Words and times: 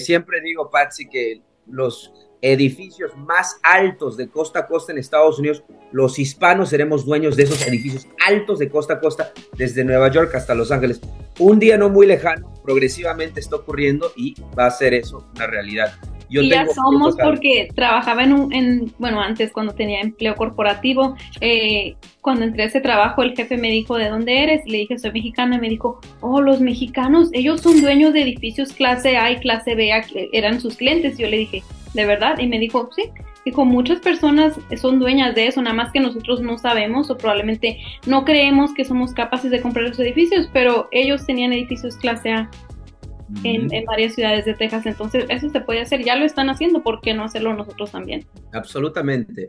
Siempre 0.00 0.40
digo, 0.40 0.70
Patsy, 0.70 1.08
que 1.08 1.42
los 1.66 2.12
edificios 2.42 3.16
más 3.16 3.58
altos 3.62 4.16
de 4.16 4.28
costa 4.28 4.60
a 4.60 4.66
costa 4.66 4.92
en 4.92 4.98
Estados 4.98 5.38
Unidos, 5.38 5.62
los 5.92 6.18
hispanos 6.18 6.70
seremos 6.70 7.04
dueños 7.04 7.36
de 7.36 7.44
esos 7.44 7.66
edificios 7.66 8.06
altos 8.26 8.58
de 8.58 8.68
costa 8.68 8.94
a 8.94 9.00
costa, 9.00 9.32
desde 9.56 9.84
Nueva 9.84 10.10
York 10.10 10.34
hasta 10.34 10.54
Los 10.54 10.70
Ángeles. 10.70 11.00
Un 11.38 11.58
día 11.58 11.76
no 11.76 11.90
muy 11.90 12.06
lejano, 12.06 12.52
progresivamente 12.64 13.40
está 13.40 13.56
ocurriendo 13.56 14.12
y 14.16 14.34
va 14.58 14.66
a 14.66 14.70
ser 14.70 14.94
eso 14.94 15.28
una 15.34 15.46
realidad. 15.46 15.92
Y 16.30 16.48
ya 16.48 16.66
somos 16.68 17.16
porque 17.16 17.68
trabajaba 17.74 18.22
en 18.22 18.32
un, 18.32 18.52
en, 18.52 18.92
bueno, 18.98 19.20
antes 19.20 19.52
cuando 19.52 19.74
tenía 19.74 20.00
empleo 20.00 20.36
corporativo, 20.36 21.16
eh, 21.40 21.96
cuando 22.20 22.44
entré 22.44 22.62
a 22.62 22.66
ese 22.66 22.80
trabajo, 22.80 23.22
el 23.22 23.34
jefe 23.34 23.56
me 23.56 23.70
dijo, 23.70 23.96
¿de 23.96 24.08
dónde 24.08 24.42
eres? 24.42 24.62
Y 24.66 24.70
le 24.70 24.78
dije, 24.78 24.98
soy 24.98 25.12
mexicana. 25.12 25.56
Y 25.56 25.60
me 25.60 25.68
dijo, 25.68 26.00
oh, 26.20 26.40
los 26.40 26.60
mexicanos, 26.60 27.30
ellos 27.32 27.60
son 27.60 27.80
dueños 27.80 28.12
de 28.12 28.22
edificios 28.22 28.72
clase 28.72 29.16
A 29.16 29.30
y 29.32 29.38
clase 29.38 29.74
B, 29.74 29.90
eran 30.32 30.60
sus 30.60 30.76
clientes. 30.76 31.18
Y 31.18 31.22
yo 31.22 31.28
le 31.28 31.38
dije, 31.38 31.62
¿de 31.94 32.06
verdad? 32.06 32.38
Y 32.38 32.46
me 32.46 32.58
dijo, 32.58 32.90
sí. 32.94 33.04
Dijo, 33.44 33.64
muchas 33.64 34.00
personas 34.00 34.54
son 34.76 34.98
dueñas 34.98 35.34
de 35.34 35.46
eso, 35.46 35.62
nada 35.62 35.74
más 35.74 35.90
que 35.92 35.98
nosotros 35.98 36.42
no 36.42 36.58
sabemos 36.58 37.10
o 37.10 37.16
probablemente 37.16 37.78
no 38.06 38.26
creemos 38.26 38.74
que 38.74 38.84
somos 38.84 39.14
capaces 39.14 39.50
de 39.50 39.62
comprar 39.62 39.88
los 39.88 39.98
edificios, 39.98 40.50
pero 40.52 40.88
ellos 40.92 41.24
tenían 41.24 41.54
edificios 41.54 41.96
clase 41.96 42.32
A 42.32 42.50
en, 43.44 43.72
en, 43.72 43.84
varias 43.84 44.14
ciudades 44.14 44.44
de 44.44 44.54
Texas. 44.54 44.86
Entonces, 44.86 45.26
eso 45.28 45.48
se 45.50 45.60
puede 45.60 45.80
hacer, 45.80 46.04
ya 46.04 46.16
lo 46.16 46.24
están 46.24 46.50
haciendo, 46.50 46.82
¿por 46.82 47.00
qué 47.00 47.14
no 47.14 47.24
hacerlo 47.24 47.54
nosotros 47.54 47.90
también? 47.90 48.26
Absolutamente. 48.52 49.46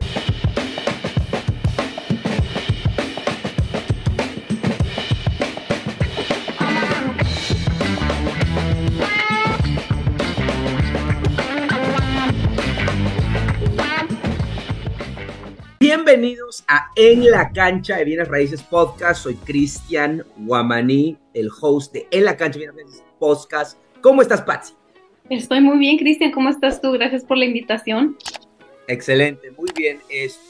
Bienvenidos 15.94 16.64
a 16.68 16.90
En 16.96 17.30
la 17.30 17.50
Cancha 17.52 17.96
de 17.96 18.04
Bienes 18.04 18.28
Raíces 18.28 18.62
Podcast. 18.62 19.24
Soy 19.24 19.34
Cristian 19.34 20.24
Guamaní, 20.36 21.18
el 21.34 21.50
host 21.60 21.92
de 21.92 22.06
En 22.10 22.24
la 22.24 22.36
Cancha 22.36 22.58
de 22.58 22.66
Bienes 22.66 22.76
Raíces 22.76 23.01
Podcast. 23.22 23.78
¿Cómo 24.00 24.20
estás, 24.20 24.42
Patsy? 24.42 24.74
Estoy 25.30 25.60
muy 25.60 25.78
bien, 25.78 25.96
Cristian. 25.96 26.32
¿Cómo 26.32 26.48
estás 26.48 26.80
tú? 26.82 26.90
Gracias 26.90 27.22
por 27.22 27.36
la 27.36 27.44
invitación. 27.44 28.16
Excelente, 28.88 29.52
muy 29.52 29.68
bien. 29.76 30.00
Es, 30.08 30.40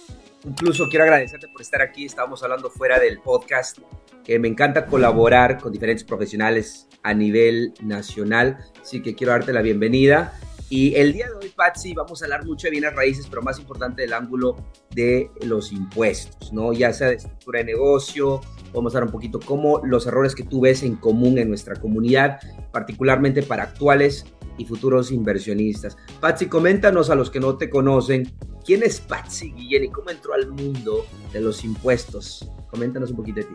incluso 0.42 0.89
quiero 0.89 1.05
agradecerte 1.05 1.48
por 1.48 1.61
estar 1.61 1.83
aquí. 1.83 2.06
Estábamos 2.06 2.42
hablando 2.42 2.70
fuera 2.70 2.98
del 2.98 3.20
podcast, 3.20 3.77
que 4.25 4.39
me 4.39 4.48
encanta 4.48 4.87
colaborar 4.87 5.59
con 5.59 5.70
diferentes 5.70 6.03
profesionales 6.03 6.89
a 7.03 7.12
nivel 7.12 7.75
nacional. 7.83 8.56
Así 8.81 9.03
que 9.03 9.14
quiero 9.14 9.34
darte 9.34 9.53
la 9.53 9.61
bienvenida. 9.61 10.33
Y 10.70 10.95
el 10.95 11.12
día 11.12 11.27
de 11.27 11.34
hoy, 11.34 11.53
Patsy, 11.55 11.92
vamos 11.92 12.23
a 12.23 12.25
hablar 12.25 12.47
mucho 12.47 12.69
de 12.69 12.70
bienes 12.70 12.95
raíces, 12.95 13.27
pero 13.29 13.42
más 13.42 13.59
importante 13.59 14.01
del 14.01 14.14
ángulo 14.14 14.57
de 14.89 15.31
los 15.42 15.73
impuestos, 15.73 16.55
¿no? 16.55 16.73
Ya 16.73 16.91
sea 16.95 17.09
de 17.09 17.17
estructura 17.17 17.59
de 17.59 17.67
negocio, 17.67 18.41
a 18.75 18.98
hablar 18.98 19.05
un 19.05 19.12
poquito 19.12 19.41
cómo 19.41 19.81
los 19.84 20.06
errores 20.06 20.34
que 20.34 20.45
tú 20.45 20.61
ves 20.62 20.83
en 20.83 20.97
común 20.97 21.39
en 21.39 21.48
nuestra 21.48 21.77
comunidad, 21.77 22.41
particularmente 22.70 23.42
para 23.42 23.64
actuales 23.64 24.27
y 24.59 24.64
futuros 24.64 25.11
inversionistas. 25.11 25.97
Patsy, 26.20 26.47
coméntanos 26.47 27.11
a 27.11 27.14
los 27.14 27.31
que 27.31 27.41
no 27.41 27.56
te 27.56 27.70
conocen, 27.70 28.33
¿quién 28.64 28.83
es 28.83 29.01
Patsy 29.01 29.53
Guillén 29.53 29.84
y 29.84 29.89
cómo 29.89 30.11
entró 30.11 30.34
al 30.34 30.51
mundo 30.51 31.05
de 31.33 31.41
los 31.41 31.64
impuestos? 31.64 32.51
Coméntanos 32.70 33.11
un 33.11 33.17
poquito 33.17 33.41
de 33.41 33.47
ti. 33.47 33.55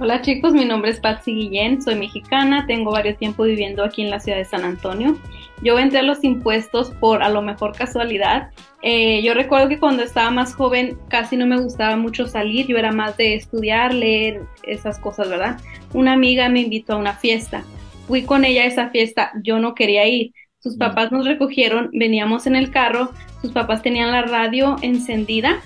Hola 0.00 0.20
chicos, 0.22 0.52
mi 0.52 0.64
nombre 0.64 0.90
es 0.90 1.00
Patsy 1.00 1.32
Guillén, 1.32 1.82
soy 1.82 1.96
mexicana, 1.96 2.66
tengo 2.66 2.92
varios 2.92 3.18
tiempo 3.18 3.44
viviendo 3.44 3.84
aquí 3.84 4.02
en 4.02 4.10
la 4.10 4.20
ciudad 4.20 4.38
de 4.38 4.44
San 4.44 4.64
Antonio. 4.64 5.16
Yo 5.62 5.78
entré 5.78 5.98
a 5.98 6.02
los 6.02 6.22
impuestos 6.22 6.90
por 6.90 7.22
a 7.22 7.28
lo 7.28 7.42
mejor 7.42 7.76
casualidad. 7.76 8.50
Eh, 8.82 9.22
yo 9.22 9.34
recuerdo 9.34 9.68
que 9.68 9.80
cuando 9.80 10.04
estaba 10.04 10.30
más 10.30 10.54
joven 10.54 10.96
casi 11.08 11.36
no 11.36 11.46
me 11.46 11.60
gustaba 11.60 11.96
mucho 11.96 12.28
salir, 12.28 12.66
yo 12.66 12.78
era 12.78 12.92
más 12.92 13.16
de 13.16 13.34
estudiar, 13.34 13.92
leer, 13.92 14.42
esas 14.62 15.00
cosas, 15.00 15.28
¿verdad? 15.28 15.60
Una 15.92 16.12
amiga 16.12 16.48
me 16.48 16.60
invitó 16.60 16.94
a 16.94 16.98
una 16.98 17.14
fiesta. 17.14 17.64
Fui 18.06 18.22
con 18.22 18.44
ella 18.44 18.62
a 18.62 18.66
esa 18.66 18.90
fiesta, 18.90 19.32
yo 19.42 19.58
no 19.58 19.74
quería 19.74 20.06
ir. 20.06 20.32
Sus 20.60 20.76
mm. 20.76 20.78
papás 20.78 21.12
nos 21.12 21.26
recogieron, 21.26 21.90
veníamos 21.92 22.46
en 22.46 22.54
el 22.54 22.70
carro, 22.70 23.10
sus 23.42 23.50
papás 23.52 23.82
tenían 23.82 24.12
la 24.12 24.22
radio 24.22 24.76
encendida 24.82 25.60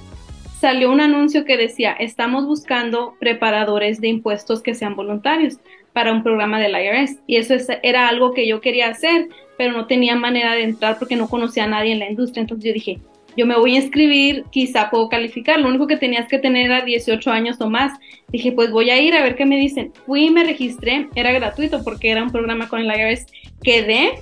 salió 0.63 0.93
un 0.93 1.01
anuncio 1.01 1.45
que 1.45 1.57
decía, 1.57 1.91
estamos 1.91 2.47
buscando 2.47 3.17
preparadores 3.19 4.01
de 4.01 4.07
impuestos 4.07 4.63
que 4.63 4.77
sean 4.77 4.95
voluntarios 4.95 5.59
para 5.93 6.13
un 6.13 6.23
programa 6.23 6.61
del 6.61 6.77
IRS. 6.81 7.19
Y 7.27 7.35
eso 7.35 7.57
era 7.83 8.07
algo 8.07 8.33
que 8.33 8.47
yo 8.47 8.61
quería 8.61 8.87
hacer, 8.87 9.29
pero 9.59 9.73
no 9.73 9.89
tenía 9.89 10.15
manera 10.15 10.55
de 10.55 10.63
entrar 10.63 11.01
porque 11.01 11.17
no 11.17 11.29
conocía 11.29 11.65
a 11.65 11.67
nadie 11.67 11.91
en 11.91 11.99
la 11.99 12.09
industria. 12.09 12.43
Entonces 12.43 12.65
yo 12.65 12.73
dije, 12.73 13.01
yo 13.37 13.45
me 13.45 13.57
voy 13.57 13.75
a 13.75 13.81
inscribir, 13.81 14.45
quizá 14.53 14.89
puedo 14.89 15.09
calificar. 15.09 15.59
Lo 15.59 15.69
único 15.69 15.89
que 15.89 15.97
tenías 15.97 16.29
que 16.29 16.39
tener 16.39 16.67
era 16.67 16.85
18 16.85 17.29
años 17.33 17.61
o 17.61 17.69
más. 17.69 17.99
Dije, 18.29 18.53
pues 18.53 18.71
voy 18.71 18.91
a 18.91 19.01
ir 19.01 19.17
a 19.17 19.23
ver 19.25 19.35
qué 19.35 19.45
me 19.45 19.59
dicen. 19.59 19.93
Fui 20.07 20.27
y 20.27 20.31
me 20.31 20.45
registré, 20.45 21.09
era 21.17 21.33
gratuito 21.33 21.83
porque 21.83 22.11
era 22.11 22.23
un 22.23 22.31
programa 22.31 22.69
con 22.69 22.83
el 22.83 22.87
IRS. 22.87 23.27
Quedé 23.65 24.13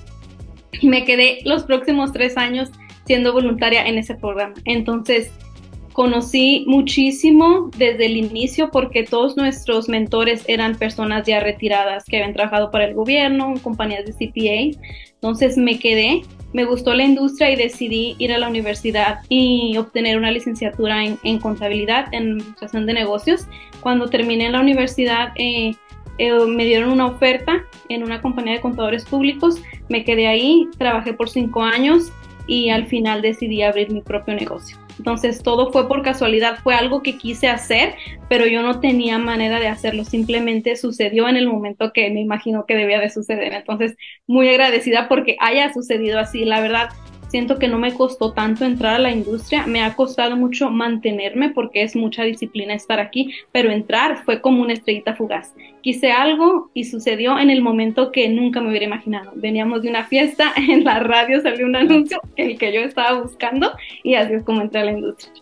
y 0.81 0.89
me 0.89 1.05
quedé 1.05 1.41
los 1.45 1.65
próximos 1.65 2.15
tres 2.15 2.39
años 2.39 2.71
siendo 3.05 3.35
voluntaria 3.35 3.87
en 3.87 3.99
ese 3.99 4.15
programa. 4.15 4.55
Entonces, 4.65 5.31
conocí 6.01 6.65
muchísimo 6.67 7.71
desde 7.77 8.07
el 8.07 8.17
inicio 8.17 8.71
porque 8.71 9.05
todos 9.05 9.37
nuestros 9.37 9.87
mentores 9.87 10.43
eran 10.49 10.79
personas 10.79 11.27
ya 11.27 11.41
retiradas 11.41 12.07
que 12.07 12.17
habían 12.17 12.33
trabajado 12.33 12.71
para 12.71 12.87
el 12.87 12.95
gobierno, 12.95 13.53
compañías 13.63 14.07
de 14.07 14.15
CPA. 14.15 14.81
Entonces 15.13 15.59
me 15.59 15.79
quedé, 15.79 16.23
me 16.55 16.65
gustó 16.65 16.95
la 16.95 17.05
industria 17.05 17.51
y 17.51 17.57
decidí 17.57 18.17
ir 18.19 18.33
a 18.33 18.39
la 18.39 18.49
universidad 18.49 19.21
y 19.29 19.77
obtener 19.77 20.17
una 20.17 20.31
licenciatura 20.31 21.05
en, 21.05 21.39
contabilidad, 21.39 22.07
en 22.13 22.31
administración 22.31 22.87
de 22.87 22.95
negocios. 22.95 23.47
Cuando 23.83 24.09
terminé 24.09 24.47
en 24.47 24.53
la 24.53 24.61
universidad, 24.61 25.35
eh, 25.37 25.75
eh, 26.17 26.33
me 26.47 26.65
dieron 26.65 26.93
una 26.93 27.09
oferta 27.09 27.63
en 27.91 28.05
una 28.05 28.23
compañía 28.23 28.55
de 28.55 28.63
contadores 28.63 29.05
públicos, 29.05 29.61
me 29.91 30.03
quedé 30.03 30.29
ahí, 30.29 30.67
trabajé 30.79 31.13
por 31.13 31.29
cinco 31.29 31.63
años 31.63 32.11
y 32.51 32.71
al 32.71 32.87
final 32.87 33.23
decidí 33.23 33.63
abrir 33.63 33.93
mi 33.93 34.01
propio 34.01 34.35
negocio. 34.35 34.77
Entonces 34.99 35.41
todo 35.41 35.71
fue 35.71 35.87
por 35.87 36.03
casualidad, 36.03 36.59
fue 36.65 36.75
algo 36.75 37.01
que 37.01 37.17
quise 37.17 37.47
hacer, 37.47 37.95
pero 38.29 38.45
yo 38.45 38.61
no 38.63 38.81
tenía 38.81 39.19
manera 39.19 39.61
de 39.61 39.69
hacerlo, 39.69 40.05
simplemente 40.05 40.75
sucedió 40.75 41.29
en 41.29 41.37
el 41.37 41.47
momento 41.47 41.93
que 41.93 42.11
me 42.11 42.21
imagino 42.21 42.67
que 42.67 42.75
debía 42.75 42.99
de 42.99 43.09
suceder. 43.09 43.53
Entonces, 43.53 43.97
muy 44.27 44.49
agradecida 44.49 45.09
porque 45.09 45.37
haya 45.39 45.73
sucedido 45.73 46.19
así, 46.19 46.45
la 46.45 46.61
verdad 46.61 46.89
siento 47.31 47.59
que 47.59 47.69
no 47.69 47.79
me 47.79 47.95
costó 47.95 48.33
tanto 48.33 48.65
entrar 48.65 48.97
a 48.97 48.99
la 48.99 49.13
industria, 49.13 49.67
me 49.67 49.83
ha 49.83 49.95
costado 49.95 50.37
mucho 50.37 50.71
mantenerme 50.71 51.51
porque 51.51 51.83
es 51.83 51.95
mucha 51.95 52.25
disciplina 52.25 52.75
estar 52.75 53.01
aquí, 53.01 53.33
pero 53.53 53.71
entrar 53.71 54.25
fue 54.25 54.41
como 54.41 54.63
una 54.63 54.73
estrellita 54.73 55.15
fugaz. 55.15 55.55
Quise 55.81 56.11
algo 56.11 56.71
y 56.75 56.85
sucedió 56.85 57.39
en 57.39 57.51
el 57.51 57.63
momento 57.63 58.13
que 58.13 58.29
nunca 58.29 58.61
me 58.61 58.69
hubiera 58.71 58.87
imaginado. 58.87 59.33
Veníamos 59.37 59.83
de 59.83 59.91
una 59.91 60.07
fiesta, 60.07 60.53
en 60.57 60.85
la 60.85 61.01
radio 61.01 61.41
salió 61.41 61.67
un 61.67 61.77
anuncio, 61.77 62.21
el 62.37 62.59
que 62.59 62.73
yo 62.73 62.81
estaba 62.81 63.21
buscando 63.21 63.73
y 64.03 64.15
así 64.15 64.35
es 64.35 64.43
como 64.43 64.61
entré 64.61 64.81
a 64.81 64.85
la 64.85 64.93
industria. 64.93 65.33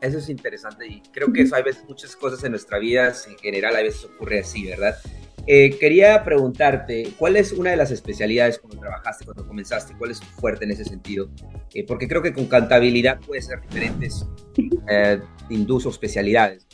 Eso 0.00 0.18
es 0.18 0.28
interesante 0.28 0.86
y 0.88 1.00
creo 1.12 1.32
que 1.32 1.42
eso 1.42 1.54
hay 1.54 1.62
veces 1.62 1.84
muchas 1.88 2.16
cosas 2.16 2.42
en 2.42 2.50
nuestra 2.50 2.78
vida, 2.80 3.12
en 3.28 3.38
general 3.38 3.76
a 3.76 3.82
veces 3.82 4.04
ocurre 4.04 4.40
así, 4.40 4.66
¿verdad? 4.66 4.96
Eh, 5.46 5.76
quería 5.78 6.22
preguntarte, 6.22 7.12
¿cuál 7.18 7.36
es 7.36 7.52
una 7.52 7.70
de 7.70 7.76
las 7.76 7.90
especialidades 7.90 8.58
cuando 8.58 8.78
trabajaste, 8.78 9.24
cuando 9.24 9.46
comenzaste? 9.46 9.94
¿Cuál 9.98 10.12
es 10.12 10.20
tu 10.20 10.26
fuerte 10.26 10.64
en 10.64 10.70
ese 10.70 10.84
sentido? 10.84 11.28
Eh, 11.74 11.84
porque 11.84 12.06
creo 12.06 12.22
que 12.22 12.32
con 12.32 12.46
contabilidad 12.46 13.18
puede 13.20 13.42
ser 13.42 13.60
diferentes 13.60 14.26
eh, 14.88 15.20
industria 15.50 15.88
o 15.88 15.92
especialidades. 15.92 16.66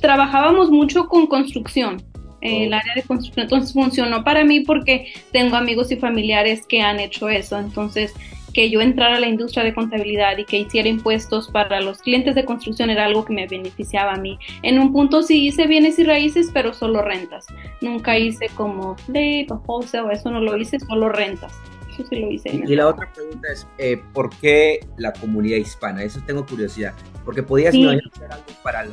Trabajábamos 0.00 0.70
mucho 0.70 1.08
con 1.08 1.26
construcción, 1.26 2.02
el 2.40 2.72
oh. 2.72 2.76
área 2.76 2.94
de 2.94 3.02
construcción. 3.02 3.44
Entonces 3.44 3.72
funcionó 3.72 4.24
para 4.24 4.44
mí 4.44 4.60
porque 4.60 5.12
tengo 5.30 5.56
amigos 5.56 5.92
y 5.92 5.96
familiares 5.96 6.66
que 6.66 6.80
han 6.80 7.00
hecho 7.00 7.28
eso. 7.28 7.58
Entonces 7.58 8.14
que 8.52 8.70
yo 8.70 8.80
entrara 8.80 9.16
a 9.16 9.20
la 9.20 9.28
industria 9.28 9.64
de 9.64 9.74
contabilidad 9.74 10.38
y 10.38 10.44
que 10.44 10.58
hiciera 10.58 10.88
impuestos 10.88 11.48
para 11.48 11.80
los 11.80 12.00
clientes 12.00 12.34
de 12.34 12.44
construcción 12.44 12.90
era 12.90 13.04
algo 13.04 13.24
que 13.24 13.32
me 13.32 13.46
beneficiaba 13.46 14.12
a 14.12 14.16
mí. 14.16 14.38
En 14.62 14.78
un 14.78 14.92
punto 14.92 15.22
sí 15.22 15.46
hice 15.46 15.66
bienes 15.66 15.98
y 15.98 16.04
raíces, 16.04 16.50
pero 16.52 16.72
solo 16.72 17.02
rentas. 17.02 17.46
Nunca 17.80 18.18
hice 18.18 18.48
como 18.54 18.96
flip 18.96 19.50
o 19.50 19.62
wholesale, 19.66 20.12
eso 20.12 20.30
no 20.30 20.40
lo 20.40 20.56
hice, 20.56 20.78
solo 20.80 21.08
rentas. 21.08 21.52
Eso 21.92 22.06
sí 22.06 22.16
lo 22.16 22.30
hice. 22.30 22.50
Y, 22.50 22.74
la 22.74 22.88
otra 22.88 23.12
pregunta 23.12 23.48
es, 23.52 23.66
eh, 23.76 24.00
¿por 24.14 24.30
qué 24.38 24.80
la 24.96 25.12
comunidad 25.12 25.58
hispana? 25.58 26.02
Eso 26.02 26.20
tengo 26.26 26.46
curiosidad. 26.46 26.94
Porque 27.24 27.42
podías 27.42 27.74
hacer 27.74 28.32
algo 28.32 28.46
para 28.62 28.82
el 28.82 28.90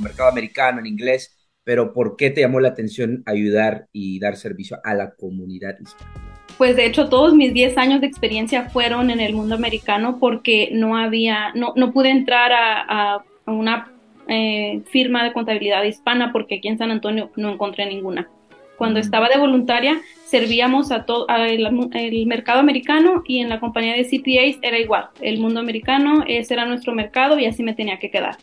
mercado 0.00 0.28
americano 0.28 0.78
en 0.78 0.86
inglés, 0.86 1.36
pero 1.64 1.92
¿por 1.92 2.16
qué 2.16 2.30
te 2.30 2.42
llamó 2.42 2.60
la 2.60 2.68
atención 2.68 3.24
ayudar 3.26 3.88
y 3.92 4.20
dar 4.20 4.36
servicio 4.36 4.78
a 4.84 4.94
la 4.94 5.14
comunidad 5.16 5.74
hispana? 5.80 6.35
Pues 6.58 6.76
de 6.76 6.86
hecho 6.86 7.08
todos 7.08 7.34
mis 7.34 7.52
10 7.52 7.76
años 7.78 8.00
de 8.00 8.06
experiencia 8.06 8.70
fueron 8.70 9.10
en 9.10 9.20
el 9.20 9.34
mundo 9.34 9.54
americano 9.54 10.18
porque 10.18 10.70
no 10.72 10.96
había, 10.96 11.52
no, 11.54 11.72
no 11.76 11.92
pude 11.92 12.10
entrar 12.10 12.52
a, 12.52 13.22
una 13.46 13.92
eh, 14.26 14.82
firma 14.90 15.22
de 15.22 15.32
contabilidad 15.32 15.84
hispana 15.84 16.32
porque 16.32 16.56
aquí 16.56 16.68
en 16.68 16.78
San 16.78 16.90
Antonio 16.90 17.30
no 17.36 17.52
encontré 17.52 17.86
ninguna. 17.86 18.28
Cuando 18.76 18.98
estaba 18.98 19.28
de 19.28 19.38
voluntaria, 19.38 20.00
servíamos 20.26 20.90
a 20.90 21.04
todo 21.06 21.26
el 21.28 22.26
mercado 22.26 22.60
americano 22.60 23.22
y 23.26 23.38
en 23.38 23.48
la 23.48 23.60
compañía 23.60 23.94
de 23.94 24.04
CPAs 24.04 24.58
era 24.62 24.78
igual. 24.78 25.08
El 25.20 25.38
mundo 25.38 25.60
americano, 25.60 26.24
ese 26.26 26.54
era 26.54 26.66
nuestro 26.66 26.92
mercado 26.92 27.38
y 27.38 27.46
así 27.46 27.62
me 27.62 27.72
tenía 27.72 27.98
que 27.98 28.10
quedar. 28.10 28.36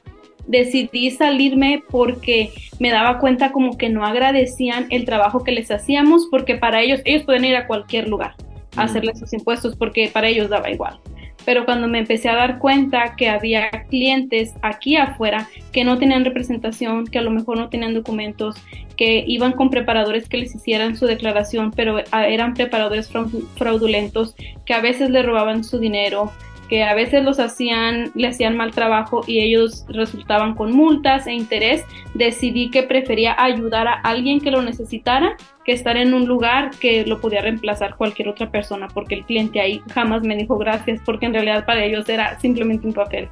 Decidí 0.47 1.11
salirme 1.11 1.83
porque 1.89 2.51
me 2.79 2.91
daba 2.91 3.19
cuenta 3.19 3.51
como 3.51 3.77
que 3.77 3.89
no 3.89 4.05
agradecían 4.05 4.87
el 4.89 5.05
trabajo 5.05 5.43
que 5.43 5.51
les 5.51 5.71
hacíamos 5.71 6.27
porque 6.29 6.55
para 6.55 6.81
ellos, 6.81 7.01
ellos 7.05 7.23
pueden 7.23 7.45
ir 7.45 7.55
a 7.55 7.67
cualquier 7.67 8.07
lugar 8.07 8.35
a 8.75 8.83
hacerles 8.83 9.19
sus 9.19 9.33
impuestos 9.33 9.75
porque 9.75 10.09
para 10.11 10.27
ellos 10.27 10.49
daba 10.49 10.69
igual. 10.69 10.99
Pero 11.45 11.65
cuando 11.65 11.87
me 11.87 11.99
empecé 11.99 12.29
a 12.29 12.35
dar 12.35 12.59
cuenta 12.59 13.15
que 13.17 13.29
había 13.29 13.69
clientes 13.89 14.53
aquí 14.61 14.95
afuera 14.95 15.49
que 15.71 15.83
no 15.83 15.97
tenían 15.97 16.23
representación, 16.23 17.05
que 17.05 17.19
a 17.19 17.21
lo 17.21 17.31
mejor 17.31 17.57
no 17.57 17.69
tenían 17.69 17.93
documentos, 17.93 18.55
que 18.95 19.23
iban 19.27 19.53
con 19.53 19.69
preparadores 19.69 20.29
que 20.29 20.37
les 20.37 20.55
hicieran 20.55 20.95
su 20.95 21.05
declaración, 21.05 21.71
pero 21.75 21.97
ah, 22.11 22.27
eran 22.27 22.53
preparadores 22.53 23.11
fraudulentos, 23.55 24.35
que 24.65 24.73
a 24.73 24.81
veces 24.81 25.09
le 25.09 25.23
robaban 25.23 25.63
su 25.63 25.79
dinero, 25.79 26.31
que 26.69 26.83
a 26.83 26.93
veces 26.93 27.23
los 27.23 27.39
hacían, 27.39 28.11
le 28.15 28.27
hacían 28.27 28.57
mal 28.57 28.71
trabajo 28.71 29.23
y 29.27 29.41
ellos 29.41 29.85
resultaban 29.89 30.55
con 30.55 30.71
multas 30.71 31.27
e 31.27 31.33
interés, 31.33 31.83
decidí 32.13 32.69
que 32.69 32.83
prefería 32.83 33.35
ayudar 33.37 33.87
a 33.87 33.93
alguien 33.93 34.39
que 34.39 34.51
lo 34.51 34.61
necesitara 34.61 35.35
que 35.65 35.71
estar 35.71 35.97
en 35.97 36.13
un 36.13 36.27
lugar 36.27 36.71
que 36.79 37.05
lo 37.05 37.21
podía 37.21 37.41
reemplazar 37.41 37.95
cualquier 37.95 38.27
otra 38.29 38.51
persona, 38.51 38.87
porque 38.93 39.15
el 39.15 39.25
cliente 39.25 39.61
ahí 39.61 39.81
jamás 39.93 40.23
me 40.23 40.35
dijo 40.35 40.57
gracias, 40.57 41.01
porque 41.05 41.25
en 41.25 41.33
realidad 41.33 41.65
para 41.65 41.83
ellos 41.83 42.07
era 42.09 42.39
simplemente 42.39 42.87
un 42.87 42.93
papel. 42.93 43.29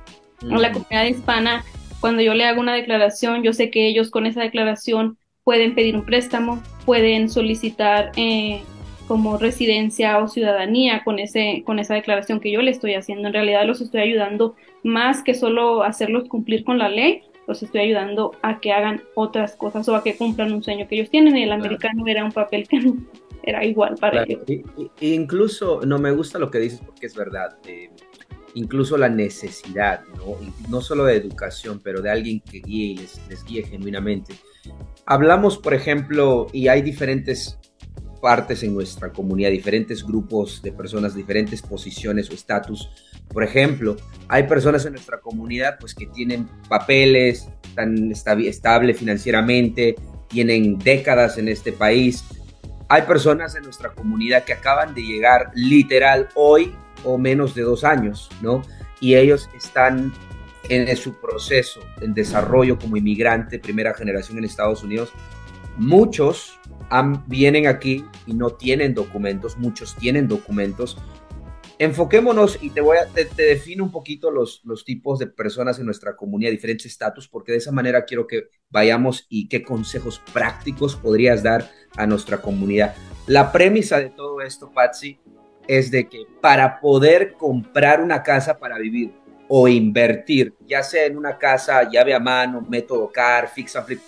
A 0.49 0.57
la 0.57 0.71
comunidad 0.71 1.05
hispana, 1.05 1.63
cuando 1.99 2.21
yo 2.21 2.33
le 2.33 2.45
hago 2.45 2.61
una 2.61 2.73
declaración, 2.73 3.43
yo 3.43 3.53
sé 3.53 3.69
que 3.69 3.87
ellos 3.87 4.09
con 4.09 4.25
esa 4.25 4.41
declaración 4.41 5.17
pueden 5.43 5.75
pedir 5.75 5.95
un 5.95 6.05
préstamo, 6.05 6.61
pueden 6.85 7.29
solicitar 7.29 8.11
eh, 8.15 8.61
como 9.11 9.37
residencia 9.37 10.19
o 10.19 10.29
ciudadanía 10.29 11.03
con, 11.03 11.19
ese, 11.19 11.63
con 11.65 11.79
esa 11.79 11.95
declaración 11.95 12.39
que 12.39 12.49
yo 12.49 12.61
le 12.61 12.71
estoy 12.71 12.93
haciendo. 12.93 13.27
En 13.27 13.33
realidad 13.33 13.65
los 13.65 13.81
estoy 13.81 13.99
ayudando 13.99 14.55
más 14.83 15.21
que 15.21 15.33
solo 15.33 15.83
hacerlos 15.83 16.29
cumplir 16.29 16.63
con 16.63 16.77
la 16.77 16.87
ley, 16.87 17.21
los 17.45 17.61
estoy 17.61 17.81
ayudando 17.81 18.31
a 18.41 18.61
que 18.61 18.71
hagan 18.71 19.03
otras 19.15 19.57
cosas 19.57 19.89
o 19.89 19.97
a 19.97 20.03
que 20.05 20.15
cumplan 20.15 20.53
un 20.53 20.63
sueño 20.63 20.87
que 20.87 20.95
ellos 20.95 21.09
tienen. 21.09 21.35
Y 21.35 21.43
el 21.43 21.51
americano 21.51 22.07
era 22.07 22.23
un 22.23 22.31
papel 22.31 22.69
que 22.69 22.79
era 23.43 23.65
igual 23.65 23.97
para 23.99 24.23
ellos. 24.23 24.43
incluso, 25.01 25.81
no 25.85 25.99
me 25.99 26.11
gusta 26.11 26.39
lo 26.39 26.49
que 26.49 26.59
dices 26.59 26.79
porque 26.79 27.07
es 27.07 27.13
verdad. 27.13 27.57
Eh, 27.67 27.89
incluso 28.53 28.97
la 28.97 29.09
necesidad, 29.09 30.05
¿no? 30.15 30.37
no 30.69 30.79
solo 30.79 31.03
de 31.03 31.17
educación, 31.17 31.81
pero 31.83 32.01
de 32.01 32.11
alguien 32.11 32.39
que 32.39 32.59
guíe 32.59 32.93
y 32.93 32.97
les, 32.99 33.21
les 33.27 33.43
guíe 33.43 33.63
genuinamente. 33.63 34.35
Hablamos, 35.05 35.57
por 35.57 35.73
ejemplo, 35.73 36.47
y 36.53 36.69
hay 36.69 36.81
diferentes 36.81 37.59
partes 38.21 38.63
en 38.63 38.73
nuestra 38.73 39.11
comunidad, 39.11 39.49
diferentes 39.49 40.05
grupos 40.05 40.61
de 40.61 40.71
personas, 40.71 41.15
diferentes 41.15 41.61
posiciones 41.61 42.29
o 42.29 42.33
estatus. 42.33 42.89
Por 43.27 43.43
ejemplo, 43.43 43.97
hay 44.27 44.43
personas 44.43 44.85
en 44.85 44.93
nuestra 44.93 45.19
comunidad 45.19 45.77
pues 45.79 45.93
que 45.95 46.05
tienen 46.05 46.47
papeles 46.69 47.49
tan 47.75 48.11
estable 48.11 48.93
financieramente, 48.93 49.95
tienen 50.29 50.77
décadas 50.77 51.37
en 51.37 51.49
este 51.49 51.73
país. 51.73 52.23
Hay 52.87 53.01
personas 53.03 53.55
en 53.55 53.63
nuestra 53.63 53.89
comunidad 53.89 54.43
que 54.43 54.53
acaban 54.53 54.93
de 54.93 55.01
llegar 55.01 55.51
literal 55.55 56.29
hoy 56.35 56.73
o 57.03 57.17
menos 57.17 57.55
de 57.55 57.63
dos 57.63 57.83
años, 57.83 58.29
¿no? 58.41 58.61
Y 58.99 59.15
ellos 59.15 59.49
están 59.57 60.13
en 60.69 60.95
su 60.95 61.19
proceso, 61.19 61.81
en 61.99 62.13
desarrollo 62.13 62.77
como 62.77 62.95
inmigrante, 62.95 63.59
primera 63.59 63.93
generación 63.93 64.37
en 64.37 64.45
Estados 64.45 64.83
Unidos. 64.83 65.11
Muchos 65.77 66.59
vienen 67.27 67.67
aquí 67.67 68.05
y 68.25 68.33
no 68.33 68.51
tienen 68.51 68.93
documentos, 68.93 69.57
muchos 69.57 69.95
tienen 69.95 70.27
documentos. 70.27 70.97
Enfoquémonos 71.79 72.59
y 72.61 72.69
te 72.69 72.81
voy 72.81 72.97
a, 72.97 73.07
te, 73.07 73.25
defino 73.25 73.83
un 73.83 73.91
poquito 73.91 74.29
los, 74.29 74.61
los 74.65 74.85
tipos 74.85 75.17
de 75.17 75.25
personas 75.25 75.79
en 75.79 75.85
nuestra 75.85 76.15
comunidad, 76.15 76.51
diferentes 76.51 76.85
estatus, 76.85 77.27
porque 77.27 77.53
de 77.53 77.57
esa 77.57 77.71
manera 77.71 78.05
quiero 78.05 78.27
que 78.27 78.49
vayamos 78.69 79.25
y 79.29 79.47
qué 79.47 79.63
consejos 79.63 80.21
prácticos 80.31 80.95
podrías 80.95 81.41
dar 81.41 81.71
a 81.97 82.05
nuestra 82.05 82.39
comunidad. 82.39 82.93
La 83.25 83.51
premisa 83.51 83.99
de 83.99 84.09
todo 84.09 84.41
esto, 84.41 84.71
Patsy, 84.71 85.19
es 85.67 85.89
de 85.89 86.07
que 86.07 86.25
para 86.39 86.79
poder 86.79 87.33
comprar 87.33 88.01
una 88.01 88.21
casa 88.21 88.59
para 88.59 88.77
vivir 88.77 89.13
o 89.47 89.67
invertir, 89.67 90.53
ya 90.67 90.83
sea 90.83 91.05
en 91.05 91.17
una 91.17 91.37
casa 91.37 91.89
llave 91.89 92.13
a 92.13 92.19
mano, 92.19 92.61
método 92.69 93.11
CAR, 93.11 93.49
fix 93.49 93.75
and 93.75 93.85
flip, 93.85 93.99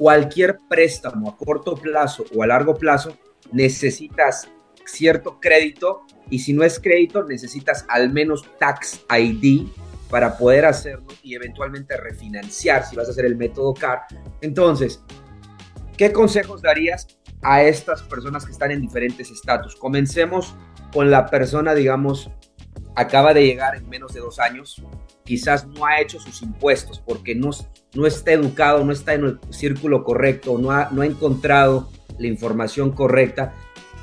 cualquier 0.00 0.60
préstamo 0.66 1.28
a 1.28 1.36
corto 1.36 1.74
plazo 1.74 2.24
o 2.34 2.42
a 2.42 2.46
largo 2.46 2.74
plazo, 2.74 3.18
necesitas 3.52 4.48
cierto 4.86 5.38
crédito 5.38 6.06
y 6.30 6.38
si 6.38 6.54
no 6.54 6.64
es 6.64 6.80
crédito, 6.80 7.22
necesitas 7.24 7.84
al 7.86 8.10
menos 8.10 8.48
tax 8.58 9.04
ID 9.14 9.68
para 10.08 10.38
poder 10.38 10.64
hacerlo 10.64 11.06
y 11.22 11.34
eventualmente 11.34 11.98
refinanciar 11.98 12.86
si 12.86 12.96
vas 12.96 13.08
a 13.08 13.10
hacer 13.10 13.26
el 13.26 13.36
método 13.36 13.74
CAR. 13.74 14.06
Entonces, 14.40 15.04
¿qué 15.98 16.10
consejos 16.14 16.62
darías 16.62 17.06
a 17.42 17.62
estas 17.62 18.00
personas 18.02 18.46
que 18.46 18.52
están 18.52 18.70
en 18.70 18.80
diferentes 18.80 19.30
estatus? 19.30 19.76
Comencemos 19.76 20.54
con 20.94 21.10
la 21.10 21.26
persona, 21.26 21.74
digamos, 21.74 22.30
acaba 22.96 23.34
de 23.34 23.44
llegar 23.44 23.76
en 23.76 23.86
menos 23.86 24.14
de 24.14 24.20
dos 24.20 24.38
años, 24.38 24.82
quizás 25.26 25.66
no 25.66 25.84
ha 25.84 26.00
hecho 26.00 26.18
sus 26.18 26.40
impuestos 26.40 27.00
porque 27.00 27.34
no, 27.34 27.50
no 27.94 28.06
está 28.06 28.32
educado, 28.32 28.84
no 28.84 28.92
está 28.92 29.14
en 29.14 29.24
el 29.24 29.40
círculo 29.50 30.04
correcto, 30.04 30.58
no 30.58 30.70
ha, 30.70 30.88
no 30.90 31.02
ha 31.02 31.06
encontrado 31.06 31.90
la 32.18 32.26
información 32.26 32.92
correcta. 32.92 33.54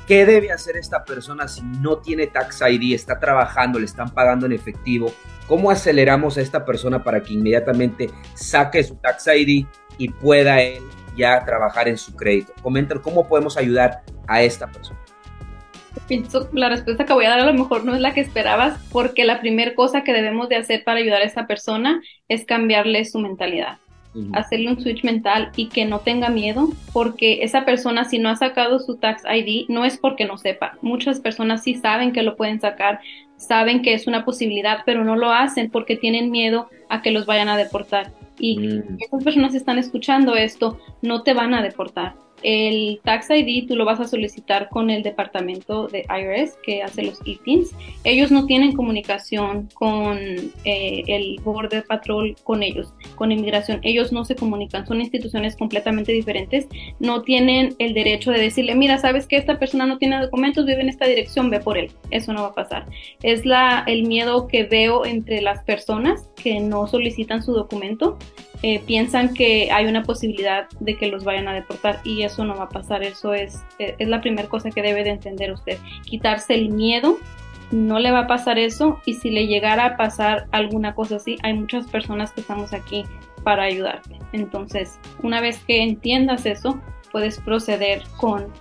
¿Qué 0.06 0.24
debe 0.24 0.52
hacer 0.52 0.76
esta 0.76 1.04
persona 1.04 1.48
si 1.48 1.62
no 1.62 1.98
tiene 1.98 2.26
Tax 2.26 2.62
ID, 2.62 2.94
está 2.94 3.20
trabajando, 3.20 3.78
le 3.78 3.84
están 3.84 4.10
pagando 4.10 4.46
en 4.46 4.52
efectivo? 4.52 5.12
¿Cómo 5.46 5.70
aceleramos 5.70 6.38
a 6.38 6.40
esta 6.40 6.64
persona 6.64 7.02
para 7.02 7.22
que 7.22 7.34
inmediatamente 7.34 8.10
saque 8.34 8.82
su 8.84 8.96
Tax 8.96 9.26
ID 9.26 9.66
y 9.98 10.08
pueda 10.10 10.60
él 10.60 10.82
ya 11.16 11.44
trabajar 11.44 11.88
en 11.88 11.98
su 11.98 12.14
crédito? 12.16 12.52
Comenta 12.62 12.94
cómo 13.00 13.28
podemos 13.28 13.56
ayudar 13.56 14.02
a 14.26 14.42
esta 14.42 14.66
persona 14.66 14.97
la 16.52 16.68
respuesta 16.68 17.04
que 17.04 17.12
voy 17.12 17.24
a 17.24 17.30
dar 17.30 17.40
a 17.40 17.46
lo 17.46 17.54
mejor 17.54 17.84
no 17.84 17.94
es 17.94 18.00
la 18.00 18.14
que 18.14 18.20
esperabas, 18.20 18.78
porque 18.90 19.24
la 19.24 19.40
primera 19.40 19.74
cosa 19.74 20.04
que 20.04 20.12
debemos 20.12 20.48
de 20.48 20.56
hacer 20.56 20.84
para 20.84 21.00
ayudar 21.00 21.22
a 21.22 21.26
esa 21.26 21.46
persona 21.46 22.00
es 22.28 22.44
cambiarle 22.44 23.04
su 23.04 23.18
mentalidad, 23.18 23.78
hacerle 24.32 24.70
un 24.70 24.80
switch 24.80 25.04
mental 25.04 25.50
y 25.54 25.68
que 25.68 25.84
no 25.84 26.00
tenga 26.00 26.28
miedo, 26.28 26.70
porque 26.92 27.42
esa 27.42 27.64
persona 27.64 28.04
si 28.04 28.18
no 28.18 28.30
ha 28.30 28.36
sacado 28.36 28.80
su 28.80 28.96
tax 28.96 29.22
ID 29.24 29.66
no 29.68 29.84
es 29.84 29.98
porque 29.98 30.24
no 30.24 30.38
sepa. 30.38 30.78
Muchas 30.82 31.20
personas 31.20 31.62
sí 31.62 31.74
saben 31.74 32.12
que 32.12 32.22
lo 32.22 32.36
pueden 32.36 32.60
sacar, 32.60 33.00
saben 33.36 33.82
que 33.82 33.94
es 33.94 34.06
una 34.06 34.24
posibilidad, 34.24 34.80
pero 34.84 35.04
no 35.04 35.16
lo 35.16 35.30
hacen 35.30 35.70
porque 35.70 35.96
tienen 35.96 36.30
miedo 36.30 36.68
a 36.88 37.02
que 37.02 37.10
los 37.10 37.26
vayan 37.26 37.48
a 37.48 37.56
deportar. 37.56 38.12
Y 38.38 38.58
mm. 38.58 38.98
esas 39.00 39.22
personas 39.22 39.54
están 39.54 39.78
escuchando 39.78 40.36
esto, 40.36 40.78
no 41.02 41.22
te 41.22 41.34
van 41.34 41.54
a 41.54 41.62
deportar 41.62 42.14
el 42.42 43.00
Tax 43.04 43.30
ID 43.30 43.66
tú 43.66 43.76
lo 43.76 43.84
vas 43.84 44.00
a 44.00 44.06
solicitar 44.06 44.68
con 44.68 44.90
el 44.90 45.02
departamento 45.02 45.88
de 45.88 46.06
IRS 46.08 46.56
que 46.62 46.82
hace 46.82 47.02
los 47.02 47.20
ITINs. 47.24 47.72
Ellos 48.04 48.30
no 48.30 48.46
tienen 48.46 48.72
comunicación 48.72 49.68
con 49.74 50.18
eh, 50.64 51.02
el 51.06 51.40
Border 51.42 51.84
Patrol, 51.84 52.36
con 52.44 52.62
ellos, 52.62 52.92
con 53.16 53.32
inmigración. 53.32 53.80
Ellos 53.82 54.12
no 54.12 54.24
se 54.24 54.36
comunican, 54.36 54.86
son 54.86 55.00
instituciones 55.00 55.56
completamente 55.56 56.12
diferentes. 56.12 56.68
No 57.00 57.22
tienen 57.22 57.74
el 57.78 57.94
derecho 57.94 58.30
de 58.30 58.40
decirle, 58.40 58.74
mira, 58.74 58.98
sabes 58.98 59.26
que 59.26 59.36
esta 59.36 59.58
persona 59.58 59.86
no 59.86 59.98
tiene 59.98 60.20
documentos, 60.20 60.66
vive 60.66 60.82
en 60.82 60.88
esta 60.88 61.06
dirección, 61.06 61.50
ve 61.50 61.60
por 61.60 61.76
él. 61.76 61.90
Eso 62.10 62.32
no 62.32 62.42
va 62.42 62.48
a 62.48 62.54
pasar. 62.54 62.86
Es 63.22 63.42
el 63.86 64.06
miedo 64.06 64.46
que 64.46 64.64
veo 64.64 65.06
entre 65.06 65.40
las 65.40 65.64
personas 65.64 66.28
que 66.36 66.60
no 66.60 66.86
solicitan 66.86 67.42
su 67.42 67.52
documento 67.52 68.18
eh, 68.62 68.80
piensan 68.80 69.34
que 69.34 69.70
hay 69.70 69.86
una 69.86 70.02
posibilidad 70.02 70.68
de 70.80 70.96
que 70.96 71.06
los 71.06 71.24
vayan 71.24 71.46
a 71.46 71.54
deportar 71.54 72.00
y 72.02 72.22
eso 72.22 72.44
no 72.44 72.56
va 72.56 72.64
a 72.64 72.68
pasar. 72.68 73.02
Eso 73.02 73.34
es, 73.34 73.62
eh, 73.78 73.94
es 73.98 74.08
la 74.08 74.20
primera 74.20 74.48
cosa 74.48 74.70
que 74.70 74.82
debe 74.82 75.04
de 75.04 75.10
entender 75.10 75.52
usted. 75.52 75.78
Quitarse 76.04 76.54
el 76.54 76.70
miedo, 76.70 77.18
no 77.70 77.98
le 77.98 78.10
va 78.10 78.20
a 78.20 78.26
pasar 78.26 78.58
eso 78.58 79.00
y 79.04 79.14
si 79.14 79.30
le 79.30 79.46
llegara 79.46 79.84
a 79.84 79.96
pasar 79.96 80.46
alguna 80.50 80.94
cosa 80.94 81.16
así, 81.16 81.36
hay 81.42 81.54
muchas 81.54 81.86
personas 81.86 82.32
que 82.32 82.40
estamos 82.40 82.72
aquí 82.72 83.04
para 83.44 83.64
ayudarte. 83.64 84.18
Entonces, 84.32 84.98
una 85.22 85.40
vez 85.40 85.58
que 85.64 85.82
entiendas 85.82 86.44
eso, 86.44 86.80
puedes 87.12 87.38
proceder 87.40 88.02
con, 88.16 88.52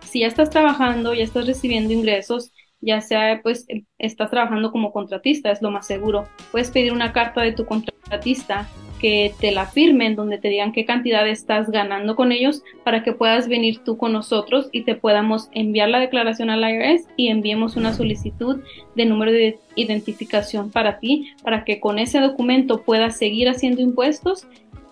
si 0.00 0.20
ya 0.20 0.26
estás 0.26 0.50
trabajando, 0.50 1.14
ya 1.14 1.24
estás 1.24 1.46
recibiendo 1.46 1.92
ingresos, 1.92 2.52
ya 2.80 3.00
sea 3.00 3.40
pues 3.42 3.66
estás 3.98 4.30
trabajando 4.30 4.70
como 4.70 4.92
contratista, 4.92 5.50
es 5.50 5.62
lo 5.62 5.70
más 5.70 5.86
seguro. 5.86 6.28
Puedes 6.52 6.70
pedir 6.70 6.92
una 6.92 7.12
carta 7.12 7.40
de 7.40 7.52
tu 7.52 7.64
contratista 7.64 8.68
que 9.00 9.34
te 9.40 9.52
la 9.52 9.66
firmen, 9.66 10.16
donde 10.16 10.38
te 10.38 10.48
digan 10.48 10.72
qué 10.72 10.84
cantidad 10.84 11.26
estás 11.28 11.70
ganando 11.70 12.16
con 12.16 12.32
ellos 12.32 12.62
para 12.84 13.02
que 13.02 13.12
puedas 13.12 13.48
venir 13.48 13.78
tú 13.84 13.96
con 13.96 14.12
nosotros 14.12 14.68
y 14.72 14.82
te 14.82 14.94
podamos 14.94 15.48
enviar 15.52 15.88
la 15.88 16.00
declaración 16.00 16.50
al 16.50 16.68
IRS 16.68 17.06
y 17.16 17.28
enviemos 17.28 17.76
una 17.76 17.92
solicitud 17.92 18.60
de 18.94 19.06
número 19.06 19.32
de 19.32 19.58
identificación 19.74 20.70
para 20.70 20.98
ti, 20.98 21.32
para 21.42 21.64
que 21.64 21.80
con 21.80 21.98
ese 21.98 22.20
documento 22.20 22.82
puedas 22.82 23.16
seguir 23.16 23.48
haciendo 23.48 23.82
impuestos 23.82 24.46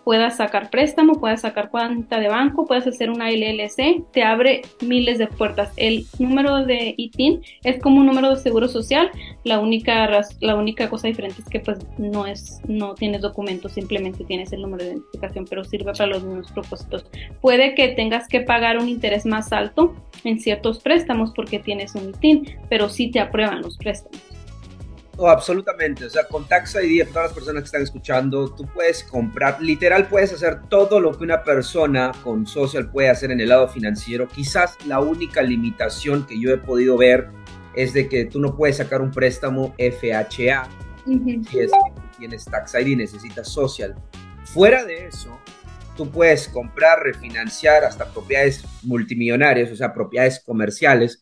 puedas 0.04 0.36
sacar 0.36 0.70
préstamo, 0.70 1.14
puedas 1.14 1.40
sacar 1.40 1.70
cuenta 1.70 2.20
de 2.20 2.28
banco, 2.28 2.66
puedes 2.66 2.86
hacer 2.86 3.10
una 3.10 3.30
LLC, 3.30 4.04
te 4.12 4.22
abre 4.22 4.62
miles 4.80 5.18
de 5.18 5.26
puertas. 5.26 5.72
El 5.76 6.06
número 6.18 6.64
de 6.64 6.94
ITIN 6.96 7.42
es 7.62 7.80
como 7.80 8.00
un 8.00 8.06
número 8.06 8.30
de 8.30 8.36
seguro 8.36 8.68
social, 8.68 9.10
la 9.44 9.58
única, 9.58 10.08
la 10.40 10.56
única 10.56 10.88
cosa 10.90 11.08
diferente 11.08 11.40
es 11.40 11.48
que 11.48 11.60
pues 11.60 11.78
no 11.98 12.26
es, 12.26 12.60
no 12.68 12.94
tienes 12.94 13.22
documentos, 13.22 13.72
simplemente 13.72 14.24
tienes 14.24 14.52
el 14.52 14.62
número 14.62 14.84
de 14.84 14.90
identificación, 14.90 15.46
pero 15.48 15.64
sirve 15.64 15.92
para 15.92 16.06
los 16.06 16.22
mismos 16.22 16.52
propósitos. 16.52 17.06
Puede 17.40 17.74
que 17.74 17.88
tengas 17.88 18.28
que 18.28 18.40
pagar 18.40 18.78
un 18.78 18.88
interés 18.88 19.24
más 19.24 19.52
alto 19.52 19.94
en 20.24 20.38
ciertos 20.38 20.80
préstamos 20.80 21.32
porque 21.34 21.58
tienes 21.58 21.94
un 21.94 22.10
ITIN, 22.10 22.56
pero 22.68 22.88
sí 22.88 23.10
te 23.10 23.20
aprueban 23.20 23.62
los 23.62 23.78
préstamos. 23.78 24.43
Oh, 25.16 25.28
absolutamente. 25.28 26.04
O 26.04 26.10
sea, 26.10 26.26
con 26.26 26.46
Tax 26.48 26.74
ID, 26.74 27.06
todas 27.08 27.28
las 27.28 27.32
personas 27.32 27.62
que 27.62 27.66
están 27.66 27.82
escuchando, 27.82 28.52
tú 28.52 28.66
puedes 28.66 29.04
comprar, 29.04 29.62
literal 29.62 30.08
puedes 30.08 30.32
hacer 30.32 30.62
todo 30.68 30.98
lo 31.00 31.16
que 31.16 31.22
una 31.22 31.44
persona 31.44 32.10
con 32.24 32.46
social 32.46 32.90
puede 32.90 33.10
hacer 33.10 33.30
en 33.30 33.40
el 33.40 33.48
lado 33.48 33.68
financiero. 33.68 34.26
Quizás 34.26 34.76
la 34.86 35.00
única 35.00 35.40
limitación 35.42 36.26
que 36.26 36.40
yo 36.40 36.50
he 36.50 36.58
podido 36.58 36.96
ver 36.96 37.28
es 37.74 37.92
de 37.92 38.08
que 38.08 38.24
tú 38.24 38.40
no 38.40 38.56
puedes 38.56 38.78
sacar 38.78 39.02
un 39.02 39.10
préstamo 39.10 39.74
FHA 39.78 40.68
si 41.04 41.58
es 41.58 41.70
que 41.70 42.18
tienes 42.18 42.44
Tax 42.46 42.74
ID 42.74 42.86
y 42.86 42.96
necesitas 42.96 43.48
social. 43.48 43.94
Fuera 44.44 44.84
de 44.84 45.06
eso, 45.06 45.38
tú 45.96 46.10
puedes 46.10 46.48
comprar, 46.48 47.00
refinanciar 47.02 47.84
hasta 47.84 48.06
propiedades 48.06 48.64
multimillonarias, 48.82 49.70
o 49.70 49.76
sea, 49.76 49.92
propiedades 49.92 50.40
comerciales 50.40 51.20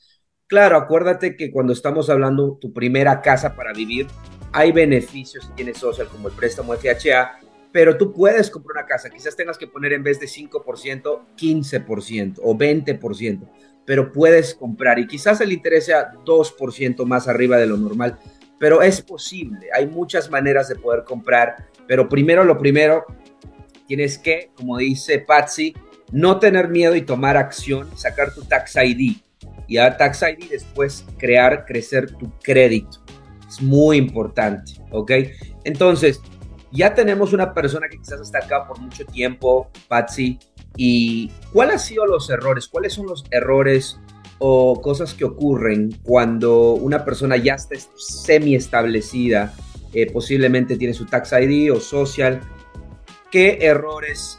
Claro, 0.53 0.77
acuérdate 0.77 1.35
que 1.35 1.51
cuando 1.51 1.73
estamos 1.73 2.11
hablando 2.11 2.59
tu 2.61 2.75
primera 2.75 3.23
casa 3.23 3.57
para 3.57 3.73
vivir, 3.73 4.07
hay 4.53 4.71
beneficios 4.71 5.47
si 5.47 5.53
tienes 5.55 5.79
social 5.79 6.09
como 6.09 6.29
el 6.29 6.35
préstamo 6.35 6.75
FHA, 6.75 7.39
pero 7.73 7.97
tú 7.97 8.13
puedes 8.13 8.51
comprar 8.51 8.83
una 8.83 8.87
casa, 8.87 9.09
quizás 9.09 9.35
tengas 9.35 9.57
que 9.57 9.67
poner 9.67 9.95
en 9.95 10.03
vez 10.03 10.21
de 10.21 10.27
5%, 10.27 11.21
15% 11.39 12.41
o 12.43 12.55
20%, 12.55 13.49
pero 13.87 14.13
puedes 14.13 14.55
comprar. 14.55 14.99
Y 14.99 15.07
quizás 15.07 15.41
el 15.41 15.53
interés 15.53 15.87
sea 15.87 16.13
2% 16.13 17.07
más 17.07 17.29
arriba 17.29 17.57
de 17.57 17.67
lo 17.67 17.79
normal, 17.79 18.19
pero 18.59 18.83
es 18.83 19.01
posible, 19.01 19.69
hay 19.73 19.87
muchas 19.87 20.31
maneras 20.31 20.69
de 20.69 20.77
poder 20.77 21.05
comprar, 21.05 21.71
pero 21.89 22.11
primero 22.11 22.45
lo 22.45 22.59
primero, 22.59 23.07
tienes 23.87 24.19
que, 24.19 24.51
como 24.55 24.77
dice 24.77 25.19
Patsy, 25.19 25.75
no 26.11 26.39
tener 26.39 26.69
miedo 26.69 26.95
y 26.95 27.01
tomar 27.01 27.39
acción, 27.39 27.89
sacar 27.97 28.35
tu 28.35 28.43
tax 28.43 28.77
ID 28.77 29.17
y 29.69 29.79
a 29.79 29.97
Tax 29.97 30.23
ID 30.23 30.51
después 30.51 31.05
crear, 31.19 31.65
crecer 31.65 32.11
tu 32.17 32.31
crédito. 32.43 33.03
Es 33.49 33.61
muy 33.61 33.97
importante, 33.97 34.73
¿ok? 34.91 35.13
Entonces, 35.65 36.21
ya 36.73 36.95
tenemos 36.95 37.33
una 37.33 37.53
persona 37.53 37.89
que 37.89 37.99
quizás 37.99 38.21
está 38.21 38.39
acá 38.39 38.67
por 38.67 38.81
mucho 38.81 39.05
tiempo, 39.05 39.71
Patsy, 39.89 40.39
y 40.77 41.31
¿cuál 41.53 41.71
han 41.71 41.79
sido 41.79 42.07
los 42.07 42.31
errores? 42.31 42.67
¿Cuáles 42.67 42.95
son 42.95 43.07
los 43.07 43.25
errores 43.31 44.01
o 44.39 44.81
cosas 44.81 45.13
que 45.15 45.25
ocurren 45.25 45.99
cuando 46.03 46.73
una 46.73 47.05
persona 47.05 47.37
ya 47.37 47.55
está 47.55 47.77
semi 47.97 48.55
establecida, 48.55 49.55
eh, 49.93 50.11
posiblemente 50.11 50.77
tiene 50.77 50.95
su 50.95 51.05
Tax 51.05 51.33
ID 51.33 51.73
o 51.73 51.81
social? 51.81 52.41
¿Qué 53.31 53.59
errores 53.61 54.39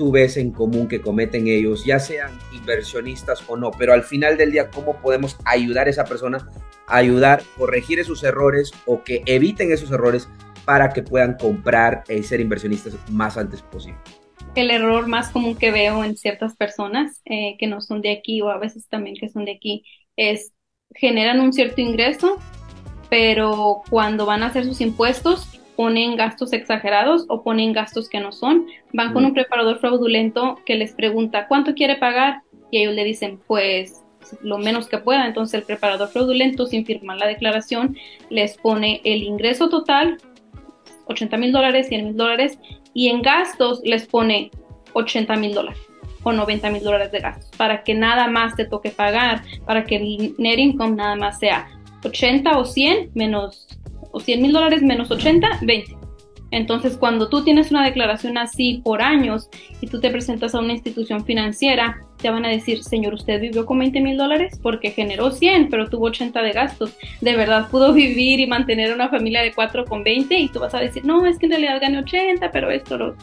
tú 0.00 0.10
ves 0.10 0.38
en 0.38 0.50
común 0.50 0.88
que 0.88 1.02
cometen 1.02 1.46
ellos, 1.46 1.84
ya 1.84 1.98
sean 1.98 2.30
inversionistas 2.54 3.44
o 3.46 3.58
no, 3.58 3.70
pero 3.70 3.92
al 3.92 4.02
final 4.02 4.38
del 4.38 4.50
día, 4.50 4.70
¿cómo 4.70 4.96
podemos 4.96 5.36
ayudar 5.44 5.88
a 5.88 5.90
esa 5.90 6.06
persona 6.06 6.48
a 6.86 6.96
ayudar, 6.96 7.42
corregir 7.58 7.98
esos 7.98 8.24
errores 8.24 8.72
o 8.86 9.04
que 9.04 9.22
eviten 9.26 9.70
esos 9.70 9.90
errores 9.90 10.26
para 10.64 10.88
que 10.88 11.02
puedan 11.02 11.34
comprar 11.34 12.04
y 12.08 12.22
ser 12.22 12.40
inversionistas 12.40 12.96
más 13.10 13.36
antes 13.36 13.60
posible? 13.60 14.00
El 14.54 14.70
error 14.70 15.06
más 15.06 15.28
común 15.28 15.54
que 15.54 15.70
veo 15.70 16.02
en 16.02 16.16
ciertas 16.16 16.56
personas 16.56 17.20
eh, 17.26 17.56
que 17.58 17.66
no 17.66 17.82
son 17.82 18.00
de 18.00 18.12
aquí 18.12 18.40
o 18.40 18.48
a 18.48 18.56
veces 18.56 18.88
también 18.88 19.16
que 19.20 19.28
son 19.28 19.44
de 19.44 19.52
aquí 19.52 19.84
es 20.16 20.54
generan 20.94 21.40
un 21.40 21.52
cierto 21.52 21.82
ingreso, 21.82 22.38
pero 23.10 23.82
cuando 23.90 24.24
van 24.24 24.44
a 24.44 24.46
hacer 24.46 24.64
sus 24.64 24.80
impuestos 24.80 25.59
ponen 25.80 26.14
gastos 26.14 26.52
exagerados 26.52 27.24
o 27.28 27.42
ponen 27.42 27.72
gastos 27.72 28.10
que 28.10 28.20
no 28.20 28.32
son. 28.32 28.66
Van 28.92 29.14
con 29.14 29.24
un 29.24 29.32
preparador 29.32 29.78
fraudulento 29.78 30.58
que 30.66 30.74
les 30.74 30.92
pregunta 30.92 31.48
cuánto 31.48 31.72
quiere 31.72 31.96
pagar 31.96 32.42
y 32.70 32.82
ellos 32.82 32.92
le 32.92 33.02
dicen 33.02 33.40
pues 33.46 34.04
lo 34.42 34.58
menos 34.58 34.88
que 34.88 34.98
pueda. 34.98 35.26
Entonces 35.26 35.54
el 35.54 35.62
preparador 35.62 36.10
fraudulento 36.10 36.66
sin 36.66 36.84
firmar 36.84 37.16
la 37.16 37.26
declaración 37.26 37.96
les 38.28 38.58
pone 38.58 39.00
el 39.04 39.22
ingreso 39.22 39.70
total, 39.70 40.18
80 41.06 41.38
mil 41.38 41.50
dólares, 41.50 41.88
100 41.88 42.04
mil 42.04 42.16
dólares 42.18 42.58
y 42.92 43.08
en 43.08 43.22
gastos 43.22 43.80
les 43.82 44.06
pone 44.06 44.50
80 44.92 45.34
mil 45.36 45.54
dólares 45.54 45.80
o 46.24 46.30
90 46.30 46.68
mil 46.72 46.82
dólares 46.82 47.10
de 47.10 47.20
gastos 47.20 47.56
para 47.56 47.84
que 47.84 47.94
nada 47.94 48.28
más 48.28 48.54
te 48.54 48.66
toque 48.66 48.90
pagar, 48.90 49.44
para 49.64 49.84
que 49.84 49.96
el 49.96 50.34
net 50.36 50.58
income 50.58 50.96
nada 50.96 51.16
más 51.16 51.38
sea 51.38 51.70
80 52.04 52.58
o 52.58 52.66
100 52.66 53.12
menos 53.14 53.66
o 54.12 54.20
100 54.20 54.42
mil 54.42 54.52
dólares 54.52 54.82
menos 54.82 55.10
80, 55.10 55.60
20. 55.62 56.00
Entonces, 56.52 56.96
cuando 56.96 57.28
tú 57.28 57.44
tienes 57.44 57.70
una 57.70 57.84
declaración 57.84 58.36
así 58.36 58.80
por 58.82 59.02
años 59.02 59.48
y 59.80 59.86
tú 59.86 60.00
te 60.00 60.10
presentas 60.10 60.54
a 60.54 60.58
una 60.58 60.72
institución 60.72 61.24
financiera, 61.24 62.00
te 62.16 62.28
van 62.28 62.44
a 62.44 62.48
decir, 62.48 62.82
señor, 62.82 63.14
usted 63.14 63.40
vivió 63.40 63.64
con 63.66 63.78
20 63.78 64.00
mil 64.00 64.16
dólares 64.16 64.58
porque 64.60 64.90
generó 64.90 65.30
100, 65.30 65.68
pero 65.68 65.88
tuvo 65.88 66.06
80 66.06 66.42
de 66.42 66.52
gastos. 66.52 66.96
De 67.20 67.36
verdad 67.36 67.68
pudo 67.70 67.92
vivir 67.94 68.40
y 68.40 68.46
mantener 68.46 68.92
una 68.92 69.08
familia 69.08 69.42
de 69.42 69.52
4 69.52 69.84
con 69.84 70.02
20 70.02 70.36
y 70.36 70.48
tú 70.48 70.58
vas 70.58 70.74
a 70.74 70.80
decir, 70.80 71.04
no, 71.04 71.24
es 71.24 71.38
que 71.38 71.46
en 71.46 71.52
realidad 71.52 71.80
gané 71.80 71.98
80, 71.98 72.50
pero 72.50 72.70
esto 72.70 72.98
lo... 72.98 73.16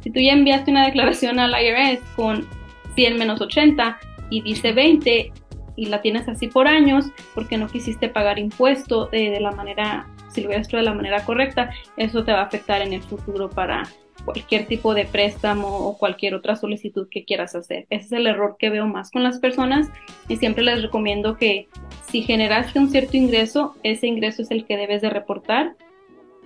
Si 0.00 0.10
tú 0.10 0.18
ya 0.18 0.32
enviaste 0.32 0.72
una 0.72 0.84
declaración 0.84 1.38
al 1.38 1.52
IRS 1.52 2.00
con 2.16 2.48
100 2.96 3.18
menos 3.18 3.40
80 3.40 3.98
y 4.30 4.42
dice 4.42 4.72
20 4.72 5.32
y 5.76 5.86
la 5.86 6.02
tienes 6.02 6.28
así 6.28 6.48
por 6.48 6.66
años 6.66 7.06
porque 7.34 7.56
no 7.56 7.68
quisiste 7.68 8.08
pagar 8.08 8.40
impuesto 8.40 9.06
de, 9.06 9.30
de 9.30 9.40
la 9.40 9.52
manera 9.52 10.08
si 10.32 10.40
lo 10.40 10.48
hubieras 10.48 10.68
hecho 10.68 10.76
de 10.76 10.82
la 10.82 10.94
manera 10.94 11.24
correcta, 11.24 11.70
eso 11.96 12.24
te 12.24 12.32
va 12.32 12.40
a 12.40 12.44
afectar 12.44 12.82
en 12.82 12.92
el 12.92 13.02
futuro 13.02 13.50
para 13.50 13.84
cualquier 14.24 14.66
tipo 14.66 14.94
de 14.94 15.04
préstamo 15.04 15.68
o 15.68 15.98
cualquier 15.98 16.34
otra 16.34 16.56
solicitud 16.56 17.08
que 17.10 17.24
quieras 17.24 17.54
hacer. 17.54 17.86
Ese 17.90 18.06
es 18.06 18.12
el 18.12 18.26
error 18.26 18.56
que 18.58 18.70
veo 18.70 18.86
más 18.86 19.10
con 19.10 19.22
las 19.22 19.38
personas 19.38 19.90
y 20.28 20.36
siempre 20.36 20.64
les 20.64 20.82
recomiendo 20.82 21.36
que 21.36 21.68
si 22.06 22.22
generaste 22.22 22.78
un 22.78 22.90
cierto 22.90 23.16
ingreso, 23.16 23.74
ese 23.82 24.06
ingreso 24.06 24.42
es 24.42 24.50
el 24.50 24.64
que 24.64 24.76
debes 24.76 25.02
de 25.02 25.10
reportar. 25.10 25.74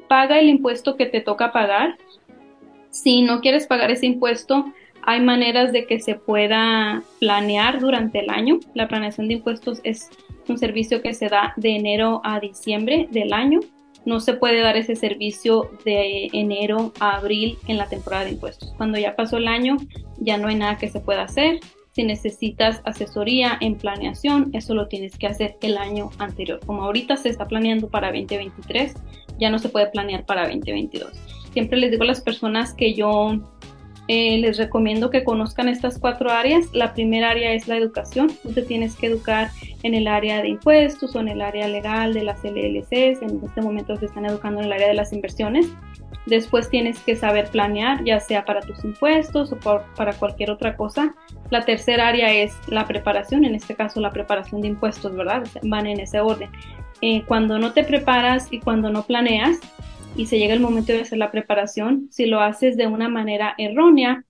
Paga 0.08 0.38
el 0.38 0.48
impuesto 0.48 0.96
que 0.96 1.06
te 1.06 1.20
toca 1.20 1.52
pagar. 1.52 1.96
Si 2.90 3.22
no 3.22 3.40
quieres 3.40 3.66
pagar 3.66 3.90
ese 3.90 4.06
impuesto, 4.06 4.64
hay 5.02 5.20
maneras 5.20 5.72
de 5.72 5.86
que 5.86 6.00
se 6.00 6.14
pueda 6.14 7.02
planear 7.20 7.80
durante 7.80 8.20
el 8.20 8.30
año. 8.30 8.58
La 8.74 8.88
planeación 8.88 9.28
de 9.28 9.34
impuestos 9.34 9.80
es 9.84 10.10
un 10.48 10.58
servicio 10.58 11.02
que 11.02 11.14
se 11.14 11.28
da 11.28 11.52
de 11.56 11.76
enero 11.76 12.20
a 12.24 12.40
diciembre 12.40 13.08
del 13.10 13.32
año 13.32 13.60
no 14.06 14.20
se 14.20 14.34
puede 14.34 14.60
dar 14.60 14.76
ese 14.76 14.96
servicio 14.96 15.70
de 15.84 16.30
enero 16.32 16.92
a 17.00 17.16
abril 17.16 17.58
en 17.66 17.76
la 17.76 17.88
temporada 17.88 18.24
de 18.24 18.30
impuestos. 18.30 18.72
Cuando 18.76 18.98
ya 18.98 19.16
pasó 19.16 19.36
el 19.36 19.48
año, 19.48 19.76
ya 20.18 20.38
no 20.38 20.48
hay 20.48 20.54
nada 20.54 20.78
que 20.78 20.88
se 20.88 21.00
pueda 21.00 21.24
hacer. 21.24 21.60
Si 21.92 22.04
necesitas 22.04 22.80
asesoría 22.84 23.58
en 23.60 23.76
planeación, 23.76 24.50
eso 24.52 24.74
lo 24.74 24.86
tienes 24.86 25.18
que 25.18 25.26
hacer 25.26 25.56
el 25.60 25.76
año 25.76 26.10
anterior. 26.18 26.60
Como 26.64 26.84
ahorita 26.84 27.16
se 27.16 27.30
está 27.30 27.48
planeando 27.48 27.88
para 27.88 28.08
2023, 28.08 28.94
ya 29.38 29.50
no 29.50 29.58
se 29.58 29.68
puede 29.68 29.88
planear 29.88 30.24
para 30.24 30.42
2022. 30.42 31.10
Siempre 31.52 31.78
les 31.78 31.90
digo 31.90 32.04
a 32.04 32.06
las 32.06 32.20
personas 32.20 32.74
que 32.74 32.94
yo 32.94 33.40
eh, 34.08 34.38
les 34.38 34.56
recomiendo 34.56 35.10
que 35.10 35.24
conozcan 35.24 35.68
estas 35.68 35.98
cuatro 35.98 36.30
áreas. 36.30 36.66
La 36.72 36.94
primera 36.94 37.30
área 37.30 37.52
es 37.52 37.66
la 37.66 37.76
educación. 37.76 38.30
Tú 38.42 38.52
te 38.52 38.62
tienes 38.62 38.94
que 38.94 39.06
educar 39.06 39.50
en 39.82 39.94
el 39.94 40.06
área 40.06 40.42
de 40.42 40.48
impuestos 40.48 41.16
o 41.16 41.20
en 41.20 41.28
el 41.28 41.40
área 41.40 41.66
legal 41.66 42.14
de 42.14 42.22
las 42.22 42.44
LLCs. 42.44 43.22
En 43.22 43.40
este 43.44 43.62
momento 43.62 43.96
se 43.96 44.06
están 44.06 44.26
educando 44.26 44.60
en 44.60 44.66
el 44.66 44.72
área 44.72 44.88
de 44.88 44.94
las 44.94 45.12
inversiones. 45.12 45.68
Después 46.26 46.68
tienes 46.68 46.98
que 47.00 47.14
saber 47.14 47.48
planear, 47.50 48.02
ya 48.04 48.18
sea 48.18 48.44
para 48.44 48.60
tus 48.60 48.84
impuestos 48.84 49.52
o 49.52 49.58
para 49.96 50.12
cualquier 50.14 50.50
otra 50.50 50.76
cosa. 50.76 51.14
La 51.50 51.64
tercera 51.64 52.08
área 52.08 52.32
es 52.32 52.52
la 52.68 52.84
preparación, 52.84 53.44
en 53.44 53.54
este 53.54 53.76
caso 53.76 54.00
la 54.00 54.10
preparación 54.10 54.60
de 54.60 54.68
impuestos, 54.68 55.14
¿verdad? 55.14 55.44
Van 55.62 55.86
en 55.86 56.00
ese 56.00 56.20
orden. 56.20 56.50
Eh, 57.00 57.22
cuando 57.26 57.58
no 57.58 57.72
te 57.72 57.84
preparas 57.84 58.48
y 58.50 58.58
cuando 58.58 58.90
no 58.90 59.04
planeas, 59.04 59.58
y 60.16 60.26
se 60.26 60.38
llega 60.38 60.54
el 60.54 60.60
momento 60.60 60.92
de 60.92 61.02
hacer 61.02 61.18
la 61.18 61.30
preparación, 61.30 62.08
si 62.10 62.26
lo 62.26 62.40
haces 62.40 62.76
de 62.76 62.86
una 62.86 63.08
manera 63.08 63.54
errónea, 63.58 64.24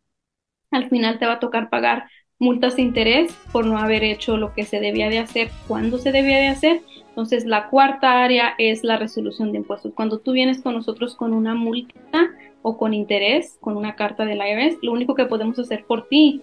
al 0.71 0.88
final 0.88 1.19
te 1.19 1.26
va 1.26 1.35
a 1.35 1.40
tocar 1.40 1.71
pagar 1.71 2.07
multas 2.38 2.76
de 2.76 2.83
interés 2.83 3.33
por 3.52 3.66
no 3.66 3.78
haber 3.78 4.05
hecho 4.05 4.37
lo 4.37 4.52
que 4.52 4.64
se 4.64 4.81
debía 4.81 5.09
de 5.09 5.19
hacer 5.19 5.50
cuando 5.69 5.99
se 5.99 6.12
debía 6.12 6.38
de 6.38 6.49
hacer. 6.49 6.83
Entonces, 7.09 7.47
la 7.47 7.71
cuarta 7.71 8.23
área 8.23 8.55
es 8.59 8.85
la 8.85 8.99
resolución 8.99 9.52
de 9.52 9.59
impuestos. 9.59 9.95
Cuando 9.95 10.19
tú 10.19 10.33
vienes 10.33 10.61
con 10.61 10.75
nosotros 10.75 11.16
con 11.16 11.33
una 11.33 11.55
multa 11.55 12.31
o 12.61 12.76
con 12.76 12.93
interés, 12.93 13.57
con 13.61 13.76
una 13.76 13.95
carta 13.95 14.26
del 14.26 14.38
IRS, 14.38 14.78
lo 14.83 14.93
único 14.93 15.14
que 15.14 15.25
podemos 15.25 15.59
hacer 15.59 15.85
por 15.87 16.09
ti 16.09 16.43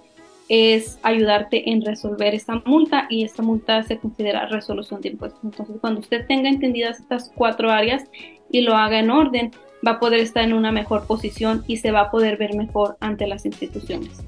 es 0.49 0.99
ayudarte 1.03 1.69
en 1.69 1.85
resolver 1.85 2.33
esa 2.33 2.61
multa 2.65 3.07
y 3.09 3.23
esta 3.23 3.43
multa 3.43 3.83
se 3.83 3.97
considera 3.97 4.47
resolución 4.47 5.01
de 5.01 5.09
impuestos. 5.09 5.43
Entonces, 5.43 5.77
cuando 5.79 5.99
usted 5.99 6.25
tenga 6.27 6.49
entendidas 6.49 6.99
estas 6.99 7.31
cuatro 7.35 7.69
áreas 7.69 8.09
y 8.53 8.61
lo 8.61 8.75
haga 8.75 8.99
en 8.99 9.09
orden, 9.09 9.51
va 9.85 9.93
a 9.93 9.99
poder 9.99 10.19
estar 10.19 10.43
en 10.43 10.53
una 10.53 10.71
mejor 10.71 11.05
posición 11.07 11.63
y 11.67 11.77
se 11.77 11.91
va 11.91 12.01
a 12.01 12.11
poder 12.11 12.37
ver 12.37 12.55
mejor 12.55 12.95
ante 12.99 13.25
las 13.27 13.45
instituciones. 13.45 14.23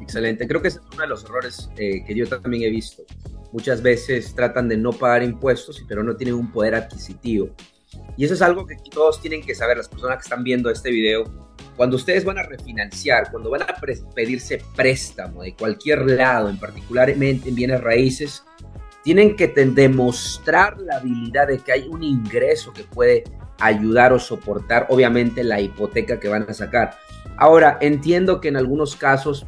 Excelente, 0.00 0.46
creo 0.46 0.62
que 0.62 0.68
ese 0.68 0.78
es 0.78 0.84
uno 0.92 1.02
de 1.02 1.08
los 1.08 1.24
errores 1.24 1.68
eh, 1.76 2.04
que 2.06 2.14
yo 2.14 2.26
también 2.28 2.62
he 2.62 2.70
visto. 2.70 3.02
Muchas 3.52 3.82
veces 3.82 4.32
tratan 4.34 4.68
de 4.68 4.76
no 4.76 4.92
pagar 4.92 5.24
impuestos, 5.24 5.84
pero 5.88 6.04
no 6.04 6.16
tienen 6.16 6.36
un 6.36 6.52
poder 6.52 6.76
adquisitivo. 6.76 7.50
Y 8.16 8.24
eso 8.24 8.34
es 8.34 8.42
algo 8.42 8.64
que 8.64 8.76
todos 8.92 9.20
tienen 9.20 9.42
que 9.42 9.56
saber, 9.56 9.76
las 9.76 9.88
personas 9.88 10.18
que 10.18 10.22
están 10.22 10.44
viendo 10.44 10.70
este 10.70 10.90
video. 10.90 11.24
Cuando 11.76 11.96
ustedes 11.96 12.24
van 12.24 12.38
a 12.38 12.44
refinanciar, 12.44 13.30
cuando 13.32 13.50
van 13.50 13.62
a 13.62 13.74
pedirse 14.14 14.62
préstamo 14.76 15.42
de 15.42 15.54
cualquier 15.54 16.08
lado, 16.12 16.48
en 16.48 16.58
particularmente 16.58 17.48
en 17.48 17.56
bienes 17.56 17.80
raíces, 17.80 18.44
tienen 19.06 19.36
que 19.36 19.46
demostrar 19.46 20.80
la 20.80 20.96
habilidad 20.96 21.46
de 21.46 21.60
que 21.60 21.70
hay 21.70 21.86
un 21.88 22.02
ingreso 22.02 22.72
que 22.72 22.82
puede 22.82 23.22
ayudar 23.60 24.12
o 24.12 24.18
soportar, 24.18 24.88
obviamente, 24.88 25.44
la 25.44 25.60
hipoteca 25.60 26.18
que 26.18 26.26
van 26.26 26.44
a 26.48 26.52
sacar. 26.52 26.98
Ahora, 27.36 27.78
entiendo 27.80 28.40
que 28.40 28.48
en 28.48 28.56
algunos 28.56 28.96
casos, 28.96 29.46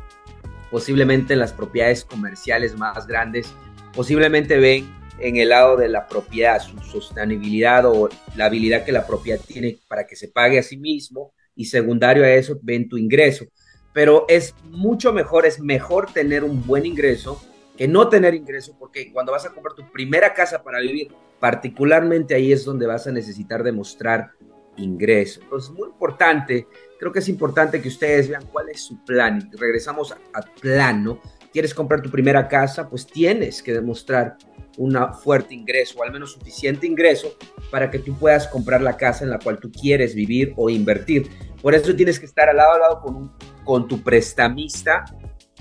posiblemente 0.70 1.32
en 1.32 1.40
las 1.40 1.52
propiedades 1.52 2.04
comerciales 2.04 2.78
más 2.78 3.08
grandes, 3.08 3.52
posiblemente 3.92 4.58
ven 4.58 4.94
en 5.18 5.38
el 5.38 5.48
lado 5.48 5.76
de 5.76 5.88
la 5.88 6.06
propiedad 6.06 6.62
su 6.62 6.78
sostenibilidad 6.78 7.84
o 7.84 8.08
la 8.36 8.44
habilidad 8.44 8.84
que 8.84 8.92
la 8.92 9.08
propiedad 9.08 9.40
tiene 9.44 9.76
para 9.88 10.06
que 10.06 10.14
se 10.14 10.28
pague 10.28 10.60
a 10.60 10.62
sí 10.62 10.76
mismo 10.76 11.32
y 11.56 11.64
secundario 11.64 12.22
a 12.22 12.30
eso 12.30 12.56
ven 12.62 12.88
tu 12.88 12.96
ingreso. 12.96 13.46
Pero 13.92 14.24
es 14.28 14.54
mucho 14.70 15.12
mejor, 15.12 15.46
es 15.46 15.58
mejor 15.58 16.12
tener 16.12 16.44
un 16.44 16.64
buen 16.64 16.86
ingreso 16.86 17.42
que 17.78 17.86
no 17.86 18.08
tener 18.08 18.34
ingreso, 18.34 18.74
porque 18.76 19.12
cuando 19.12 19.30
vas 19.30 19.46
a 19.46 19.50
comprar 19.50 19.72
tu 19.76 19.88
primera 19.92 20.34
casa 20.34 20.64
para 20.64 20.80
vivir, 20.80 21.12
particularmente 21.38 22.34
ahí 22.34 22.50
es 22.50 22.64
donde 22.64 22.88
vas 22.88 23.06
a 23.06 23.12
necesitar 23.12 23.62
demostrar 23.62 24.32
ingreso. 24.76 25.40
Entonces, 25.42 25.70
muy 25.70 25.88
importante, 25.88 26.66
creo 26.98 27.12
que 27.12 27.20
es 27.20 27.28
importante 27.28 27.80
que 27.80 27.86
ustedes 27.86 28.28
vean 28.28 28.44
cuál 28.50 28.68
es 28.68 28.80
su 28.80 29.04
plan. 29.04 29.48
Regresamos 29.56 30.10
a 30.10 30.40
plano. 30.60 31.20
¿Quieres 31.52 31.72
comprar 31.72 32.02
tu 32.02 32.10
primera 32.10 32.48
casa? 32.48 32.88
Pues 32.90 33.06
tienes 33.06 33.62
que 33.62 33.72
demostrar 33.72 34.36
un 34.76 34.96
fuerte 35.22 35.54
ingreso, 35.54 36.00
o 36.00 36.02
al 36.02 36.12
menos 36.12 36.32
suficiente 36.32 36.84
ingreso, 36.84 37.36
para 37.70 37.92
que 37.92 38.00
tú 38.00 38.12
puedas 38.18 38.48
comprar 38.48 38.80
la 38.80 38.96
casa 38.96 39.22
en 39.22 39.30
la 39.30 39.38
cual 39.38 39.60
tú 39.60 39.70
quieres 39.70 40.16
vivir 40.16 40.52
o 40.56 40.68
invertir. 40.68 41.30
Por 41.62 41.76
eso 41.76 41.94
tienes 41.94 42.18
que 42.18 42.26
estar 42.26 42.48
al 42.48 42.56
lado 42.56 42.72
a 42.72 42.78
lado 42.78 43.00
con, 43.02 43.32
con 43.64 43.86
tu 43.86 44.02
prestamista 44.02 45.04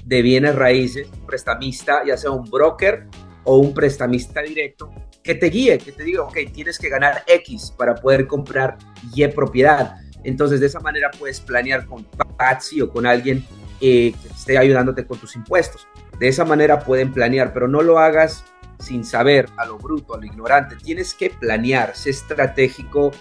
de 0.07 0.21
bienes 0.21 0.55
raíces, 0.55 1.09
un 1.11 1.25
prestamista, 1.25 2.01
ya 2.05 2.15
sea 2.15 2.31
un 2.31 2.49
broker 2.49 3.07
o 3.43 3.57
un 3.57 3.73
prestamista 3.73 4.41
directo, 4.41 4.89
que 5.21 5.35
te 5.35 5.47
guíe, 5.47 5.77
que 5.77 5.91
te 5.91 6.03
diga, 6.03 6.23
ok, 6.23 6.37
tienes 6.53 6.79
que 6.79 6.87
ganar 6.87 7.23
X 7.27 7.73
para 7.77 7.93
poder 7.95 8.25
comprar 8.25 8.77
Y 9.13 9.27
propiedad. 9.27 9.95
Entonces, 10.23 10.61
de 10.61 10.67
esa 10.67 10.79
manera 10.79 11.11
puedes 11.11 11.41
planear 11.41 11.85
con 11.85 12.05
Patsy 12.37 12.81
o 12.81 12.89
con 12.89 13.05
alguien 13.05 13.45
eh, 13.81 14.13
que 14.21 14.27
esté 14.29 14.57
ayudándote 14.57 15.05
con 15.05 15.17
tus 15.17 15.35
impuestos. 15.35 15.85
De 16.19 16.29
esa 16.29 16.45
manera 16.45 16.79
pueden 16.79 17.11
planear, 17.11 17.53
pero 17.53 17.67
no 17.67 17.81
lo 17.81 17.99
hagas 17.99 18.45
sin 18.79 19.03
saber, 19.03 19.49
a 19.57 19.65
lo 19.65 19.77
bruto, 19.77 20.15
a 20.15 20.19
lo 20.19 20.25
ignorante. 20.25 20.77
Tienes 20.77 21.13
que 21.13 21.31
planear, 21.31 21.97
ser 21.97 22.11
estratégico, 22.11 23.11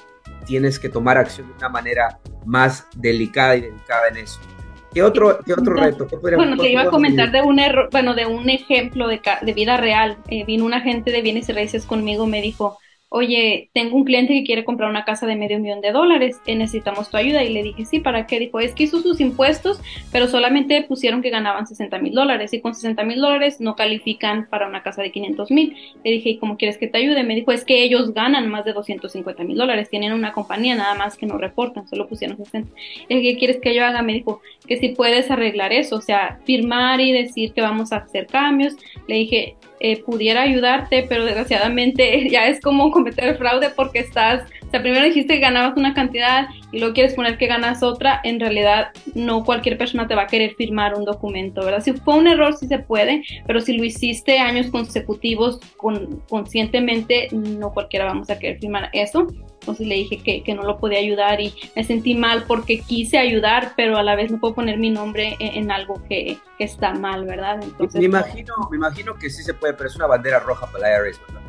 tienes 0.45 0.79
que 0.79 0.89
tomar 0.89 1.19
acción 1.19 1.49
de 1.49 1.55
una 1.55 1.69
manera 1.69 2.21
más 2.45 2.87
delicada 2.95 3.57
y 3.57 3.63
dedicada 3.63 4.09
en 4.09 4.19
eso. 4.19 4.39
¿Qué 4.93 5.03
otro, 5.03 5.39
qué 5.45 5.53
otro 5.53 5.75
reto? 5.75 6.07
bueno, 6.35 6.57
te 6.57 6.71
iba 6.71 6.83
a 6.83 6.89
comentar 6.89 7.31
de 7.31 7.43
un 7.43 7.59
error, 7.59 7.89
bueno, 7.93 8.15
de 8.15 8.27
un 8.27 8.49
ejemplo 8.49 9.09
de, 9.09 9.21
de 9.43 9.53
vida 9.53 9.77
real. 9.77 10.19
Eh, 10.29 10.45
vino 10.45 10.65
un 10.65 10.75
agente 10.75 11.11
de 11.11 11.23
bienes 11.23 11.49
y 11.49 11.53
raíces 11.53 11.85
conmigo, 11.87 12.27
me 12.27 12.41
dijo, 12.41 12.79
oye, 13.09 13.71
tengo 13.73 13.97
un 13.97 14.05
cliente 14.05 14.33
que 14.35 14.45
quiere 14.45 14.65
comprar 14.65 14.91
una 14.91 15.05
casa 15.05 15.27
de 15.27 15.37
medio 15.37 15.59
millón 15.59 15.81
de 15.81 15.93
dólares, 15.93 16.41
eh, 16.47 16.57
necesitamos 16.57 17.11
tu 17.11 17.17
ayuda. 17.17 17.45
Y 17.45 17.53
le 17.53 17.63
dije, 17.63 17.85
sí, 17.85 18.01
¿para 18.01 18.27
qué? 18.27 18.39
Dijo, 18.39 18.59
es 18.61 18.75
que 18.75 18.85
hizo 18.85 19.01
sus 19.01 19.21
impuestos, 19.21 19.81
pero 20.11 20.27
solamente 20.27 20.83
pusieron 20.83 21.23
que 21.23 21.31
ganaban 21.31 21.67
60 21.67 21.99
mil 21.99 22.15
dólares 22.15 22.53
y 22.53 22.61
con 22.61 22.75
60 22.75 23.05
mil 23.05 23.21
dólares 23.21 23.61
no 23.61 23.77
califican 23.77 24.49
para 24.51 24.67
una 24.67 24.83
casa 24.83 25.03
de 25.03 25.13
500 25.13 25.51
mil. 25.51 25.77
Le 26.05 26.11
dije, 26.11 26.31
¿y 26.31 26.39
cómo 26.39 26.57
quieres 26.57 26.79
que 26.79 26.89
te 26.89 26.99
ayude? 26.99 27.23
Me 27.23 27.35
dijo, 27.35 27.53
es 27.53 27.65
que 27.65 27.83
ellos 27.83 28.13
ganan 28.13 28.49
más 28.49 28.65
de 28.65 28.73
250 28.73 29.45
mil 29.45 29.57
dólares, 29.57 29.89
tienen 29.89 30.13
una 30.13 30.33
compañía 30.33 30.75
nada 30.75 30.95
más 30.95 31.17
que 31.17 31.27
no 31.27 31.39
reportan, 31.39 31.89
solo 31.89 32.09
pusieron 32.09 32.37
60. 32.37 32.71
Le 33.09 33.17
dije, 33.17 33.33
¿qué 33.33 33.39
quieres 33.39 33.61
que 33.61 33.75
yo 33.75 33.85
haga? 33.85 34.03
Me 34.03 34.15
dijo, 34.15 34.41
que 34.67 34.77
si 34.77 34.91
puedes 34.91 35.31
arreglar 35.31 35.73
eso, 35.73 35.97
o 35.97 36.01
sea, 36.01 36.41
firmar 36.45 37.01
y 37.01 37.13
decir 37.13 37.53
que 37.53 37.61
vamos 37.61 37.93
a 37.93 37.99
hacer 37.99 38.27
cambios. 38.27 38.75
Le 39.07 39.15
dije, 39.17 39.57
eh, 39.81 40.03
pudiera 40.03 40.43
ayudarte, 40.43 41.07
pero 41.09 41.25
desgraciadamente 41.25 42.29
ya 42.31 42.47
es 42.47 42.61
como 42.61 42.91
cometer 42.91 43.37
fraude 43.37 43.71
porque 43.71 44.01
estás, 44.01 44.49
sea, 44.77 44.83
primero 44.83 45.05
dijiste 45.05 45.35
que 45.35 45.41
ganabas 45.41 45.77
una 45.77 45.95
cantidad 45.95 46.49
y 46.73 46.79
luego 46.79 46.95
quieres 46.95 47.15
poner 47.15 47.39
que 47.39 47.47
ganas 47.47 47.83
otra, 47.83 48.21
en 48.25 48.41
realidad 48.41 48.91
no 49.15 49.45
cualquier 49.45 49.79
persona 49.79 50.07
te 50.07 50.15
va 50.15 50.23
a 50.23 50.27
querer 50.27 50.55
firmar 50.57 50.95
un 50.95 51.05
documento, 51.05 51.65
¿verdad? 51.65 51.83
Si 51.83 51.93
fue 51.93 52.17
un 52.17 52.27
error 52.27 52.57
sí 52.57 52.67
se 52.67 52.79
puede, 52.79 53.23
pero 53.47 53.61
si 53.61 53.77
lo 53.77 53.85
hiciste 53.85 54.39
años 54.39 54.69
consecutivos 54.71 55.61
con, 55.77 56.23
conscientemente, 56.29 57.29
no 57.33 57.73
cualquiera 57.73 58.07
vamos 58.07 58.31
a 58.31 58.39
querer 58.39 58.59
firmar 58.59 58.91
eso. 58.93 59.27
Entonces 59.61 59.87
le 59.89 59.97
dije 59.97 60.19
que, 60.19 60.45
que, 60.45 60.55
no 60.55 60.63
lo 60.63 60.79
podía 60.79 61.01
ayudar 61.01 61.41
y 61.41 61.53
me 61.75 61.83
sentí 61.83 62.15
mal 62.15 62.45
porque 62.47 62.81
quise 62.81 63.19
ayudar, 63.19 63.73
pero 63.77 63.97
a 63.97 64.03
la 64.05 64.15
vez 64.15 64.31
no 64.31 64.39
puedo 64.39 64.55
poner 64.55 64.79
mi 64.79 64.91
nombre 64.91 65.37
en, 65.41 65.73
algo 65.73 66.01
que, 66.09 66.39
que, 66.57 66.65
está 66.65 66.95
mal, 66.95 67.25
¿verdad? 67.25 67.59
Entonces, 67.61 68.01
me, 68.01 68.07
imagino, 68.07 68.55
me 68.71 68.77
imagino 68.77 69.17
que 69.17 69.29
sí 69.29 69.43
se 69.43 69.55
puede, 69.55 69.75
pero 69.75 69.89
es 69.89 69.97
una 69.97 70.07
bandera 70.07 70.39
roja 70.39 70.67
para 70.71 70.89
la 70.89 71.09
IRS, 71.09 71.21
¿verdad? 71.27 71.46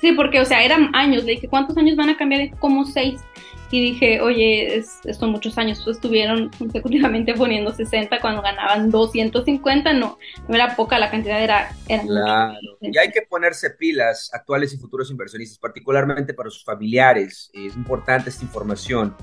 Sí, 0.00 0.12
porque, 0.12 0.40
o 0.40 0.44
sea, 0.44 0.64
eran 0.64 0.90
años. 0.94 1.24
Le 1.24 1.32
dije, 1.32 1.48
¿cuántos 1.48 1.76
años 1.76 1.96
van 1.96 2.10
a 2.10 2.16
cambiar? 2.16 2.50
Como 2.58 2.84
seis 2.84 3.20
y 3.70 3.80
dije, 3.92 4.20
oye, 4.20 4.76
es, 4.76 5.00
son 5.18 5.30
muchos 5.30 5.56
años, 5.58 5.80
pues 5.84 5.96
estuvieron 5.96 6.50
consecutivamente 6.58 7.34
poniendo 7.34 7.72
60 7.72 8.20
cuando 8.20 8.42
ganaban 8.42 8.90
250, 8.90 9.92
no, 9.92 10.18
no 10.48 10.54
era 10.54 10.76
poca, 10.76 10.98
la 10.98 11.10
cantidad 11.10 11.42
era... 11.42 11.72
era 11.88 12.02
claro, 12.02 12.58
y 12.80 12.98
hay 12.98 13.10
que 13.10 13.22
ponerse 13.22 13.70
pilas, 13.70 14.30
actuales 14.32 14.74
y 14.74 14.78
futuros 14.78 15.10
inversionistas, 15.10 15.58
particularmente 15.58 16.34
para 16.34 16.50
sus 16.50 16.64
familiares, 16.64 17.50
es 17.54 17.76
importante 17.76 18.30
esta 18.30 18.44
información, 18.44 19.14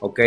¿ok? 0.00 0.20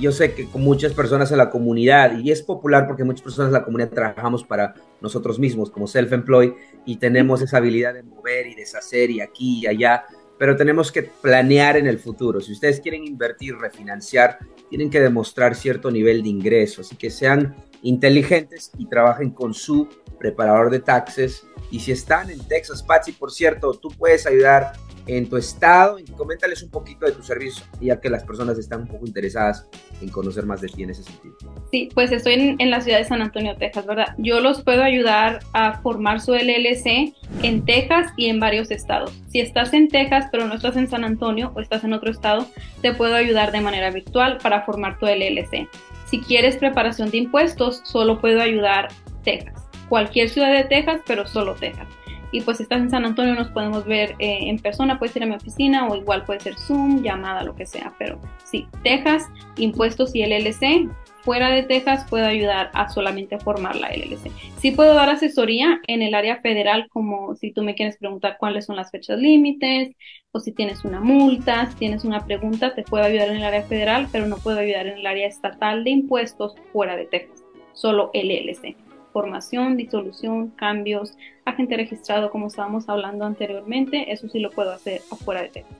Yo 0.00 0.12
sé 0.12 0.34
que 0.34 0.46
con 0.46 0.62
muchas 0.62 0.92
personas 0.92 1.30
en 1.32 1.38
la 1.38 1.50
comunidad, 1.50 2.18
y 2.18 2.30
es 2.30 2.42
popular 2.42 2.86
porque 2.86 3.04
muchas 3.04 3.22
personas 3.22 3.48
en 3.48 3.54
la 3.54 3.64
comunidad 3.64 3.90
trabajamos 3.90 4.44
para 4.44 4.74
nosotros 5.00 5.38
mismos 5.38 5.70
como 5.70 5.86
self-employed 5.86 6.54
y 6.84 6.96
tenemos 6.96 7.42
esa 7.42 7.58
habilidad 7.58 7.94
de 7.94 8.02
mover 8.02 8.46
y 8.46 8.54
deshacer 8.54 9.10
y 9.10 9.20
aquí 9.20 9.60
y 9.60 9.66
allá, 9.66 10.04
pero 10.44 10.58
tenemos 10.58 10.92
que 10.92 11.04
planear 11.04 11.78
en 11.78 11.86
el 11.86 11.98
futuro. 11.98 12.38
Si 12.38 12.52
ustedes 12.52 12.78
quieren 12.78 13.02
invertir, 13.02 13.56
refinanciar, 13.56 14.38
tienen 14.68 14.90
que 14.90 15.00
demostrar 15.00 15.54
cierto 15.54 15.90
nivel 15.90 16.22
de 16.22 16.28
ingreso. 16.28 16.82
Así 16.82 16.96
que 16.96 17.08
sean 17.08 17.56
inteligentes 17.80 18.70
y 18.76 18.84
trabajen 18.84 19.30
con 19.30 19.54
su 19.54 19.88
preparador 20.18 20.68
de 20.68 20.80
taxes. 20.80 21.46
Y 21.70 21.80
si 21.80 21.92
están 21.92 22.28
en 22.28 22.46
Texas, 22.46 22.82
Patsy, 22.82 23.12
por 23.12 23.32
cierto, 23.32 23.72
tú 23.72 23.88
puedes 23.88 24.26
ayudar 24.26 24.74
en 25.06 25.28
tu 25.28 25.36
estado 25.36 25.98
coméntales 26.16 26.62
un 26.62 26.70
poquito 26.70 27.06
de 27.06 27.12
tu 27.12 27.22
servicio, 27.22 27.64
ya 27.80 28.00
que 28.00 28.08
las 28.08 28.24
personas 28.24 28.58
están 28.58 28.82
un 28.82 28.88
poco 28.88 29.06
interesadas 29.06 29.68
en 30.00 30.08
conocer 30.08 30.46
más 30.46 30.60
de 30.60 30.68
ti 30.68 30.82
en 30.82 30.90
ese 30.90 31.02
sentido. 31.02 31.36
Sí, 31.70 31.88
pues 31.94 32.12
estoy 32.12 32.34
en, 32.34 32.56
en, 32.58 32.70
la 32.70 32.80
ciudad 32.80 32.98
de 32.98 33.04
San 33.04 33.20
Antonio, 33.20 33.56
Texas, 33.56 33.86
¿verdad? 33.86 34.14
Yo 34.18 34.40
los 34.40 34.62
puedo 34.62 34.82
ayudar 34.82 35.40
a 35.52 35.80
formar 35.80 36.20
su 36.20 36.34
LLC 36.34 37.14
en 37.42 37.64
Texas 37.64 38.12
y 38.16 38.26
en 38.26 38.40
varios 38.40 38.70
estados. 38.70 39.12
Si 39.28 39.40
estás 39.40 39.72
en 39.72 39.88
Texas 39.88 40.26
pero 40.30 40.46
no 40.46 40.54
estás 40.54 40.76
en 40.76 40.88
San 40.88 41.04
Antonio 41.04 41.52
o 41.54 41.60
estás 41.60 41.84
en 41.84 41.92
otro 41.92 42.10
estado, 42.10 42.46
te 42.80 42.94
puedo 42.94 43.14
ayudar 43.14 43.52
de 43.52 43.60
manera 43.60 43.90
virtual 43.90 44.38
para 44.42 44.62
formar 44.62 44.98
tu 44.98 45.06
LLC. 45.06 45.68
Si 46.06 46.20
quieres 46.20 46.56
preparación 46.56 47.10
de 47.10 47.18
impuestos, 47.18 47.82
solo 47.84 48.20
puedo 48.20 48.40
ayudar 48.40 48.88
Texas. 49.24 49.54
Cualquier 49.88 50.28
ciudad 50.28 50.52
de 50.52 50.64
Texas, 50.64 51.00
pero 51.06 51.26
solo 51.26 51.54
Texas 51.54 51.88
y 52.34 52.40
pues 52.40 52.56
si 52.56 52.64
estás 52.64 52.80
en 52.80 52.90
San 52.90 53.04
Antonio 53.04 53.36
nos 53.36 53.46
podemos 53.46 53.84
ver 53.84 54.16
eh, 54.18 54.48
en 54.48 54.58
persona, 54.58 54.98
puedes 54.98 55.14
ir 55.14 55.22
a 55.22 55.26
mi 55.26 55.36
oficina 55.36 55.86
o 55.86 55.94
igual 55.94 56.24
puede 56.24 56.40
ser 56.40 56.58
Zoom, 56.58 57.00
llamada, 57.00 57.44
lo 57.44 57.54
que 57.54 57.64
sea, 57.64 57.94
pero 57.96 58.20
sí, 58.42 58.66
Texas, 58.82 59.30
impuestos 59.56 60.16
y 60.16 60.24
LLC, 60.24 60.90
fuera 61.22 61.50
de 61.50 61.62
Texas 61.62 62.04
puedo 62.10 62.26
ayudar 62.26 62.72
a 62.74 62.88
solamente 62.88 63.38
formar 63.38 63.76
la 63.76 63.88
LLC. 63.90 64.32
Sí 64.58 64.72
puedo 64.72 64.94
dar 64.94 65.10
asesoría 65.10 65.80
en 65.86 66.02
el 66.02 66.12
área 66.12 66.40
federal, 66.40 66.88
como 66.88 67.36
si 67.36 67.52
tú 67.52 67.62
me 67.62 67.76
quieres 67.76 67.98
preguntar 67.98 68.36
cuáles 68.36 68.66
son 68.66 68.74
las 68.74 68.90
fechas 68.90 69.20
límites, 69.20 69.94
o 70.32 70.40
si 70.40 70.50
tienes 70.50 70.84
una 70.84 70.98
multa, 70.98 71.70
si 71.70 71.76
tienes 71.76 72.04
una 72.04 72.26
pregunta, 72.26 72.74
te 72.74 72.82
puedo 72.82 73.04
ayudar 73.04 73.28
en 73.28 73.36
el 73.36 73.44
área 73.44 73.62
federal, 73.62 74.08
pero 74.10 74.26
no 74.26 74.38
puedo 74.38 74.58
ayudar 74.58 74.88
en 74.88 74.98
el 74.98 75.06
área 75.06 75.28
estatal 75.28 75.84
de 75.84 75.90
impuestos 75.90 76.56
fuera 76.72 76.96
de 76.96 77.06
Texas, 77.06 77.44
solo 77.74 78.10
LLC 78.12 78.83
formación, 79.14 79.76
disolución, 79.76 80.50
cambios, 80.50 81.16
agente 81.44 81.76
registrado, 81.76 82.30
como 82.30 82.48
estábamos 82.48 82.88
hablando 82.88 83.24
anteriormente, 83.24 84.12
eso 84.12 84.28
sí 84.28 84.40
lo 84.40 84.50
puedo 84.50 84.72
hacer 84.72 85.02
afuera 85.10 85.42
de 85.42 85.50
Texas. 85.50 85.78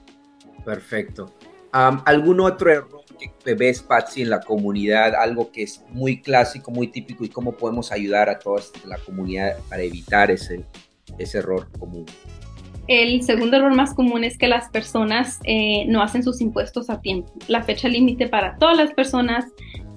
Perfecto. 0.63 1.31
¿Algún 1.71 2.39
otro 2.39 2.71
error 2.71 3.03
que 3.43 3.53
ves, 3.53 3.83
Patsy, 3.83 4.21
en 4.21 4.29
la 4.29 4.39
comunidad? 4.39 5.13
Algo 5.15 5.51
que 5.51 5.63
es 5.63 5.83
muy 5.89 6.21
clásico, 6.21 6.71
muy 6.71 6.87
típico 6.87 7.25
y 7.25 7.29
cómo 7.29 7.51
podemos 7.51 7.91
ayudar 7.91 8.29
a 8.29 8.39
toda 8.39 8.63
la 8.85 8.97
comunidad 8.99 9.57
para 9.69 9.83
evitar 9.83 10.31
ese, 10.31 10.63
ese 11.17 11.39
error 11.39 11.67
común. 11.77 12.05
El 12.87 13.23
segundo 13.23 13.57
error 13.57 13.75
más 13.75 13.93
común 13.93 14.23
es 14.23 14.37
que 14.37 14.47
las 14.47 14.69
personas 14.69 15.39
eh, 15.43 15.85
no 15.87 16.01
hacen 16.01 16.23
sus 16.23 16.39
impuestos 16.39 16.89
a 16.89 17.01
tiempo. 17.01 17.33
La 17.47 17.63
fecha 17.63 17.89
límite 17.89 18.29
para 18.29 18.57
todas 18.57 18.77
las 18.77 18.93
personas 18.93 19.45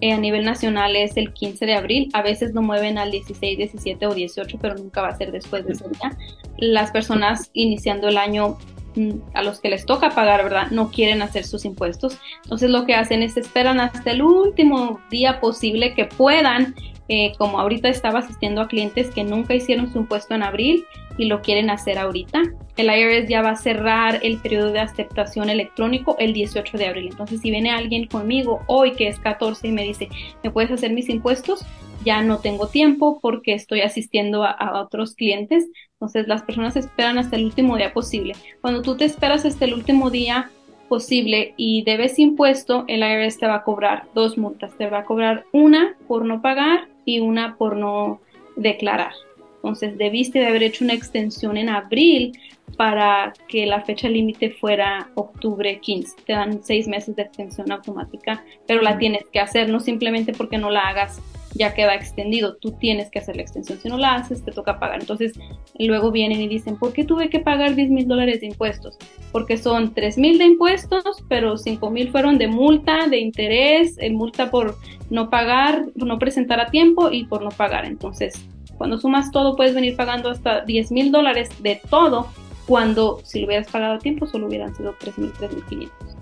eh, 0.01 0.13
a 0.13 0.19
nivel 0.19 0.45
nacional 0.45 0.95
es 0.95 1.17
el 1.17 1.33
15 1.33 1.67
de 1.67 1.75
abril. 1.75 2.09
A 2.13 2.23
veces 2.23 2.55
lo 2.55 2.63
mueven 2.63 2.99
al 2.99 3.11
16, 3.11 3.59
17 3.59 4.07
o 4.07 4.15
18, 4.15 4.59
pero 4.61 4.75
nunca 4.77 5.03
va 5.03 5.09
a 5.09 5.17
ser 5.17 5.33
después 5.33 5.67
de 5.67 5.73
ese 5.73 5.89
día. 5.89 6.17
Las 6.57 6.91
personas 6.91 7.51
iniciando 7.53 8.09
el 8.09 8.17
año 8.17 8.59
mm, 8.95 9.11
a 9.35 9.43
los 9.43 9.61
que 9.61 9.71
les 9.71 9.87
toca 9.87 10.11
pagar, 10.11 10.45
¿verdad? 10.45 10.71
No 10.71 10.91
quieren 10.91 11.21
hacer 11.23 11.45
sus 11.45 11.65
impuestos. 11.65 12.19
Entonces 12.45 12.71
lo 12.71 12.87
que 12.87 12.95
hacen 12.95 13.23
es 13.23 13.37
esperan 13.37 13.81
hasta 13.81 14.13
el 14.13 14.23
último 14.23 15.01
día 15.11 15.41
posible 15.41 15.95
que 15.95 16.05
puedan 16.05 16.77
eh, 17.09 17.33
como 17.39 17.59
ahorita 17.59 17.89
estaba 17.89 18.19
asistiendo 18.19 18.61
a 18.61 18.69
clientes 18.69 19.11
que 19.11 19.25
nunca 19.25 19.55
hicieron 19.55 19.91
su 19.91 19.99
impuesto 19.99 20.35
en 20.35 20.43
abril 20.43 20.85
y 21.17 21.25
lo 21.25 21.41
quieren 21.41 21.71
hacer 21.71 21.99
ahorita. 21.99 22.43
El 22.77 22.87
IRS 22.87 23.29
ya 23.29 23.43
va 23.43 23.51
a 23.51 23.57
cerrar 23.57 24.21
el 24.23 24.39
periodo 24.39 24.73
de 24.73 24.81
aceptación 24.81 25.49
electrónico 25.49 26.17
el 26.19 26.33
18 26.33 26.77
de 26.77 26.87
abril. 26.87 27.09
Entonces, 27.11 27.41
si 27.41 27.51
viene 27.51 27.71
alguien 27.71 28.07
conmigo 28.07 28.61
hoy 28.67 28.93
que 28.93 29.09
es 29.09 29.19
14 29.19 29.69
y 29.69 29.73
me 29.73 29.85
dice, 29.85 30.09
¿me 30.45 30.51
puedes 30.51 30.71
hacer 30.71 30.93
mis 30.93 31.09
impuestos? 31.09 31.65
Ya 32.05 32.23
no 32.23 32.39
tengo 32.39 32.69
tiempo 32.69 33.19
porque 33.21 33.55
estoy 33.55 33.81
asistiendo 33.81 34.45
a, 34.45 34.51
a 34.51 34.81
otros 34.81 35.15
clientes. 35.15 35.67
Entonces, 35.95 36.29
las 36.29 36.43
personas 36.43 36.77
esperan 36.77 37.19
hasta 37.19 37.37
el 37.37 37.47
último 37.47 37.77
día 37.77 37.93
posible. 37.93 38.35
Cuando 38.61 38.83
tú 38.83 38.97
te 38.97 39.07
esperas 39.07 39.45
hasta 39.45 39.65
el 39.65 39.75
último 39.75 40.11
día, 40.11 40.51
posible 40.89 41.55
y 41.57 41.85
debes 41.85 42.19
impuesto, 42.19 42.85
el 42.89 43.01
IRS 43.01 43.39
te 43.39 43.47
va 43.47 43.57
a 43.57 43.63
cobrar 43.63 44.09
dos 44.15 44.39
multas. 44.39 44.73
Te 44.77 44.89
va 44.89 45.01
a 45.01 45.05
cobrar 45.05 45.45
una 45.53 45.97
por 46.09 46.25
no 46.25 46.43
pagar 46.43 46.89
y 47.09 47.21
una 47.21 47.57
por 47.57 47.75
no 47.75 48.21
declarar. 48.57 49.13
Entonces 49.57 49.97
debiste 49.97 50.41
de 50.41 50.47
haber 50.47 50.63
hecho 50.63 50.85
una 50.85 50.93
extensión 50.93 51.57
en 51.57 51.71
abril 51.71 52.39
para 52.77 53.33
que 53.49 53.65
la 53.65 53.81
fecha 53.81 54.11
límite 54.11 54.51
fuera 54.51 55.09
octubre 55.15 55.79
15. 55.81 56.17
Te 56.27 56.35
dan 56.35 56.63
seis 56.63 56.87
meses 56.87 57.17
de 57.17 57.23
extensión 57.23 57.73
automática, 57.73 58.45
pero 58.67 58.83
la 58.83 58.99
tienes 58.99 59.25
que 59.33 59.41
hacer, 59.41 59.71
no 59.71 59.81
simplemente 59.81 60.35
porque 60.35 60.59
no 60.59 60.69
la 60.69 60.83
hagas 60.83 61.23
ya 61.59 61.75
queda 61.75 61.95
extendido. 61.95 62.57
Tú 62.57 62.73
tienes 62.73 63.11
que 63.11 63.19
hacer 63.19 63.37
la 63.37 63.43
extensión. 63.43 63.79
Si 63.79 63.89
no 63.89 63.99
la 63.99 64.15
haces, 64.15 64.45
te 64.45 64.53
toca 64.53 64.79
pagar. 64.79 65.01
Entonces, 65.01 65.33
luego 65.79 66.11
vienen 66.11 66.41
y 66.41 66.49
dicen, 66.49 66.79
¿por 66.79 66.93
qué 66.93 67.05
tuve 67.05 67.29
que 67.29 67.41
pagar 67.41 67.75
10 67.75 67.91
mil 67.91 68.09
dólares 68.09 68.41
de 68.41 68.47
impuestos? 68.47 68.97
Porque 69.33 69.59
son 69.59 69.93
3 69.93 70.17
mil 70.19 70.39
de 70.39 70.45
impuestos, 70.45 71.05
pero 71.29 71.59
5 71.59 71.91
mil 71.91 72.11
fueron 72.11 72.39
de 72.39 72.49
multa, 72.49 73.09
de 73.09 73.19
interés, 73.19 73.99
el 73.99 74.15
multa 74.15 74.51
por 74.51 74.77
no 75.11 75.29
pagar, 75.29 75.87
por 75.99 76.09
no 76.09 76.19
presentar 76.19 76.61
a 76.61 76.71
tiempo 76.71 77.11
y 77.11 77.27
por 77.27 77.43
no 77.43 77.51
pagar. 77.51 77.85
Entonces, 77.85 78.35
cuando 78.77 78.99
sumas 78.99 79.31
todo, 79.33 79.57
puedes 79.57 79.75
venir 79.75 79.97
pagando 79.97 80.31
hasta 80.31 80.65
10 80.65 80.93
mil 80.93 81.13
dólares 81.13 81.51
de 81.63 81.81
todo, 81.91 82.29
cuando 82.67 83.21
si 83.25 83.41
lo 83.41 83.47
hubieras 83.47 83.71
pagado 83.71 83.95
a 83.95 83.99
tiempo, 83.99 84.27
solo 84.27 84.47
hubieran 84.47 84.75
sido 84.75 84.95
3 84.99 85.19
mil, 85.19 85.33
3 85.39 85.53
mil 85.53 85.65
500 85.65 86.19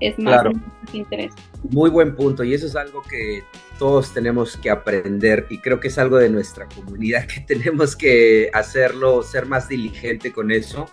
es 0.00 0.18
más 0.18 0.44
interés. 0.92 1.32
Muy 1.70 1.90
buen 1.90 2.14
punto 2.14 2.44
y 2.44 2.54
eso 2.54 2.66
es 2.66 2.76
algo 2.76 3.02
que 3.02 3.42
todos 3.78 4.12
tenemos 4.12 4.56
que 4.56 4.70
aprender 4.70 5.46
y 5.48 5.58
creo 5.58 5.80
que 5.80 5.88
es 5.88 5.98
algo 5.98 6.18
de 6.18 6.28
nuestra 6.28 6.68
comunidad 6.68 7.26
que 7.26 7.40
tenemos 7.46 7.96
que 7.96 8.50
hacerlo, 8.52 9.22
ser 9.22 9.46
más 9.46 9.68
diligente 9.68 10.32
con 10.32 10.50
eso 10.50 10.86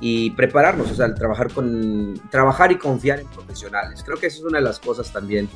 y 0.00 0.30
prepararnos, 0.30 0.90
o 0.90 0.94
sea, 0.94 1.14
trabajar 1.14 1.52
con 1.52 2.14
trabajar 2.30 2.72
y 2.72 2.78
confiar 2.78 3.20
en 3.20 3.26
profesionales. 3.28 4.02
Creo 4.04 4.18
que 4.18 4.26
eso 4.26 4.38
es 4.38 4.44
una 4.44 4.58
de 4.58 4.64
las 4.64 4.80
cosas 4.80 5.12
también 5.12 5.48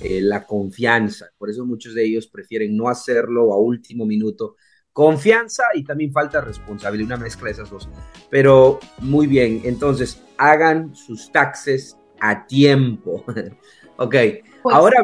eh, 0.00 0.20
la 0.20 0.44
confianza. 0.44 1.30
Por 1.38 1.48
eso 1.48 1.64
muchos 1.64 1.94
de 1.94 2.04
ellos 2.04 2.26
prefieren 2.26 2.76
no 2.76 2.88
hacerlo 2.88 3.52
a 3.52 3.58
último 3.58 4.04
minuto. 4.04 4.56
Confianza 4.92 5.62
y 5.74 5.84
también 5.84 6.12
falta 6.12 6.40
responsabilidad, 6.40 7.16
una 7.16 7.24
mezcla 7.24 7.46
de 7.46 7.52
esas 7.52 7.70
dos. 7.70 7.88
Pero 8.28 8.80
muy 8.98 9.26
bien, 9.26 9.62
entonces 9.64 10.20
hagan 10.36 10.94
sus 10.94 11.30
taxes 11.30 11.96
a 12.20 12.46
tiempo. 12.46 13.24
ok, 13.96 14.14
pues 14.62 14.74
ahora... 14.74 15.02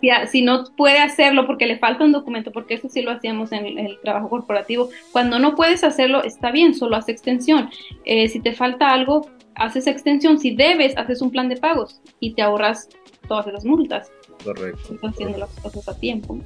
Si, 0.00 0.08
si, 0.30 0.42
no 0.42 0.64
puede 0.76 0.98
hacerlo 0.98 1.46
porque 1.46 1.66
le 1.66 1.78
falta 1.78 2.04
un 2.04 2.12
documento, 2.12 2.52
porque 2.52 2.74
eso 2.74 2.88
sí 2.88 3.02
lo 3.02 3.10
hacíamos 3.10 3.52
en 3.52 3.78
el, 3.78 3.98
trabajo 4.00 4.28
corporativo, 4.28 4.88
cuando 5.12 5.38
no 5.38 5.54
puedes 5.54 5.84
hacerlo, 5.84 6.22
está 6.22 6.50
bien, 6.50 6.74
solo 6.74 6.96
haz 6.96 7.08
extensión. 7.08 7.70
Eh, 8.04 8.28
si 8.28 8.40
te 8.40 8.54
falta 8.54 8.90
algo, 8.90 9.28
haces 9.54 9.86
extensión. 9.86 10.38
Si 10.38 10.54
debes, 10.54 10.96
haces 10.96 11.22
un 11.22 11.30
plan 11.30 11.48
de 11.48 11.56
pagos 11.56 12.00
y 12.20 12.34
te 12.34 12.42
ahorras 12.42 12.88
todas 13.28 13.46
las 13.46 13.64
multas. 13.64 14.10
Correcto. 14.42 14.94
Estás 14.94 15.12
haciendo 15.12 15.38
las 15.38 15.50
cosas 15.60 15.88
a 15.88 15.98
tiempo. 15.98 16.38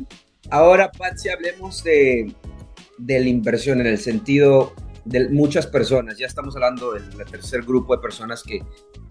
Ahora, 0.51 0.91
Patsy, 0.91 1.29
hablemos 1.29 1.83
de, 1.85 2.33
de 2.99 3.21
la 3.21 3.29
inversión 3.29 3.81
en 3.81 3.87
el 3.87 3.99
sentido 3.99 4.73
de 5.09 5.29
muchas 5.31 5.67
personas. 5.67 6.19
Ya 6.19 6.27
estamos 6.27 6.55
hablando 6.55 6.93
del 6.93 7.09
tercer 7.31 7.63
grupo 7.63 7.97
de 7.97 8.03
personas 8.03 8.43
que 8.43 8.63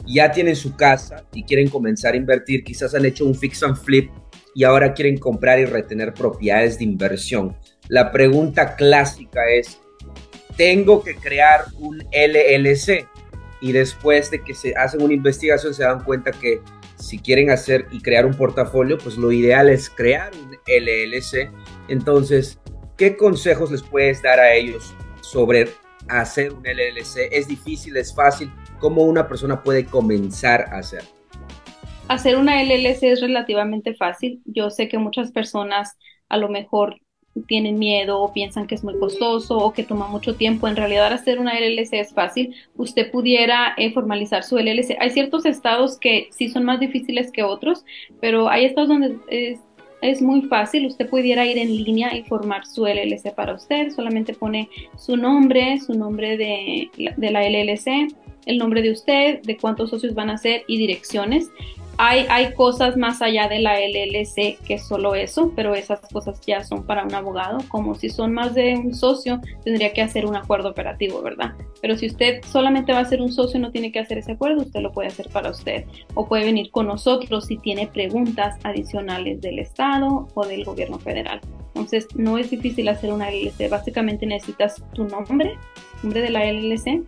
ya 0.05 0.31
tienen 0.31 0.55
su 0.55 0.75
casa 0.75 1.25
y 1.33 1.43
quieren 1.43 1.69
comenzar 1.69 2.13
a 2.13 2.17
invertir, 2.17 2.63
quizás 2.63 2.93
han 2.93 3.05
hecho 3.05 3.25
un 3.25 3.35
fix 3.35 3.63
and 3.63 3.75
flip 3.75 4.11
y 4.53 4.63
ahora 4.63 4.93
quieren 4.93 5.17
comprar 5.17 5.59
y 5.59 5.65
retener 5.65 6.13
propiedades 6.13 6.77
de 6.77 6.85
inversión. 6.85 7.57
La 7.87 8.11
pregunta 8.11 8.75
clásica 8.75 9.49
es, 9.49 9.79
¿tengo 10.55 11.03
que 11.03 11.15
crear 11.15 11.65
un 11.79 11.97
LLC? 12.11 13.07
Y 13.59 13.71
después 13.71 14.29
de 14.29 14.43
que 14.43 14.53
se 14.53 14.75
hacen 14.75 15.01
una 15.01 15.13
investigación 15.13 15.73
se 15.73 15.83
dan 15.83 16.03
cuenta 16.03 16.31
que 16.31 16.61
si 16.95 17.17
quieren 17.17 17.49
hacer 17.49 17.87
y 17.91 18.01
crear 18.01 18.25
un 18.25 18.33
portafolio, 18.33 18.97
pues 18.97 19.17
lo 19.17 19.31
ideal 19.31 19.69
es 19.69 19.89
crear 19.89 20.31
un 20.35 20.57
LLC. 20.67 21.51
Entonces, 21.87 22.59
¿qué 22.97 23.15
consejos 23.15 23.71
les 23.71 23.81
puedes 23.81 24.21
dar 24.21 24.39
a 24.39 24.53
ellos 24.53 24.93
sobre 25.21 25.69
hacer 26.09 26.53
un 26.53 26.65
LLC? 26.65 27.29
¿Es 27.31 27.47
difícil? 27.47 27.97
¿Es 27.97 28.13
fácil? 28.13 28.51
¿Cómo 28.79 29.03
una 29.03 29.27
persona 29.27 29.61
puede 29.61 29.85
comenzar 29.85 30.69
a 30.71 30.79
hacer? 30.79 31.03
Hacer 32.07 32.37
una 32.37 32.61
LLC 32.63 33.03
es 33.03 33.21
relativamente 33.21 33.93
fácil. 33.93 34.41
Yo 34.45 34.69
sé 34.69 34.87
que 34.87 34.97
muchas 34.97 35.31
personas 35.31 35.97
a 36.29 36.37
lo 36.37 36.49
mejor 36.49 37.01
tienen 37.45 37.77
miedo 37.77 38.19
o 38.19 38.33
piensan 38.33 38.65
que 38.65 38.75
es 38.75 38.83
muy 38.83 38.97
costoso 38.97 39.57
o 39.57 39.73
que 39.73 39.83
toma 39.83 40.07
mucho 40.07 40.35
tiempo. 40.35 40.67
En 40.67 40.75
realidad 40.75 41.13
hacer 41.13 41.39
una 41.39 41.59
LLC 41.59 41.93
es 41.93 42.13
fácil. 42.13 42.55
Usted 42.75 43.11
pudiera 43.11 43.73
eh, 43.77 43.91
formalizar 43.91 44.43
su 44.43 44.57
LLC. 44.57 44.97
Hay 44.99 45.11
ciertos 45.11 45.45
estados 45.45 45.99
que 45.99 46.29
sí 46.31 46.49
son 46.49 46.63
más 46.63 46.79
difíciles 46.79 47.31
que 47.31 47.43
otros, 47.43 47.85
pero 48.19 48.49
hay 48.49 48.65
estados 48.65 48.89
donde 48.89 49.17
es, 49.27 49.59
es 50.01 50.21
muy 50.21 50.43
fácil. 50.43 50.85
Usted 50.85 51.09
pudiera 51.09 51.45
ir 51.45 51.57
en 51.57 51.75
línea 51.75 52.15
y 52.15 52.23
formar 52.23 52.65
su 52.65 52.85
LLC 52.85 53.33
para 53.33 53.53
usted. 53.53 53.91
Solamente 53.91 54.33
pone 54.33 54.69
su 54.97 55.17
nombre, 55.17 55.79
su 55.79 55.93
nombre 55.93 56.37
de, 56.37 56.89
de 57.15 57.31
la 57.31 57.41
LLC, 57.41 58.13
el 58.45 58.57
nombre 58.57 58.81
de 58.81 58.91
usted, 58.91 59.41
de 59.41 59.57
cuántos 59.57 59.89
socios 59.89 60.13
van 60.13 60.29
a 60.29 60.37
ser 60.37 60.63
y 60.67 60.77
direcciones. 60.77 61.49
Hay, 61.99 62.53
cosas 62.53 62.95
más 62.95 63.23
allá 63.23 63.47
de 63.47 63.59
la 63.59 63.79
LLC 63.79 64.59
que 64.59 64.77
solo 64.77 65.15
eso, 65.15 65.51
pero 65.55 65.73
esas 65.73 65.99
cosas 66.01 66.39
ya 66.45 66.63
son 66.63 66.85
para 66.85 67.03
un 67.03 67.13
abogado, 67.15 67.57
como 67.69 67.95
si 67.95 68.09
son 68.09 68.33
más 68.33 68.53
de 68.53 68.75
un 68.75 68.93
socio, 68.93 69.41
tendría 69.63 69.91
que 69.93 70.03
hacer 70.03 70.27
un 70.27 70.35
acuerdo 70.35 70.69
operativo, 70.69 71.23
¿verdad? 71.23 71.55
Pero 71.81 71.97
si 71.97 72.05
usted 72.05 72.43
solamente 72.45 72.93
va 72.93 72.99
a 72.99 73.05
ser 73.05 73.19
un 73.19 73.31
socio, 73.31 73.59
no 73.59 73.71
tiene 73.71 73.91
que 73.91 73.99
hacer 73.99 74.19
ese 74.19 74.33
acuerdo, 74.33 74.61
usted 74.61 74.81
lo 74.81 74.91
puede 74.91 75.07
hacer 75.07 75.27
para 75.29 75.49
usted. 75.49 75.85
O 76.13 76.27
puede 76.27 76.45
venir 76.45 76.69
con 76.69 76.85
nosotros 76.85 77.47
si 77.47 77.57
tiene 77.57 77.87
preguntas 77.87 78.59
adicionales 78.63 79.41
del 79.41 79.57
Estado 79.57 80.27
o 80.35 80.45
del 80.45 80.65
gobierno 80.65 80.99
federal. 80.99 81.41
Entonces, 81.69 82.07
no 82.15 82.37
es 82.37 82.51
difícil 82.51 82.89
hacer 82.89 83.11
una 83.11 83.31
LLC, 83.31 83.69
básicamente 83.69 84.27
necesitas 84.27 84.83
tu 84.93 85.05
nombre, 85.05 85.57
nombre 86.03 86.21
de 86.21 86.29
la 86.29 86.45
LLC, 86.45 87.03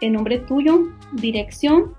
el 0.00 0.12
nombre 0.12 0.38
tuyo, 0.38 0.88
dirección, 1.12 1.94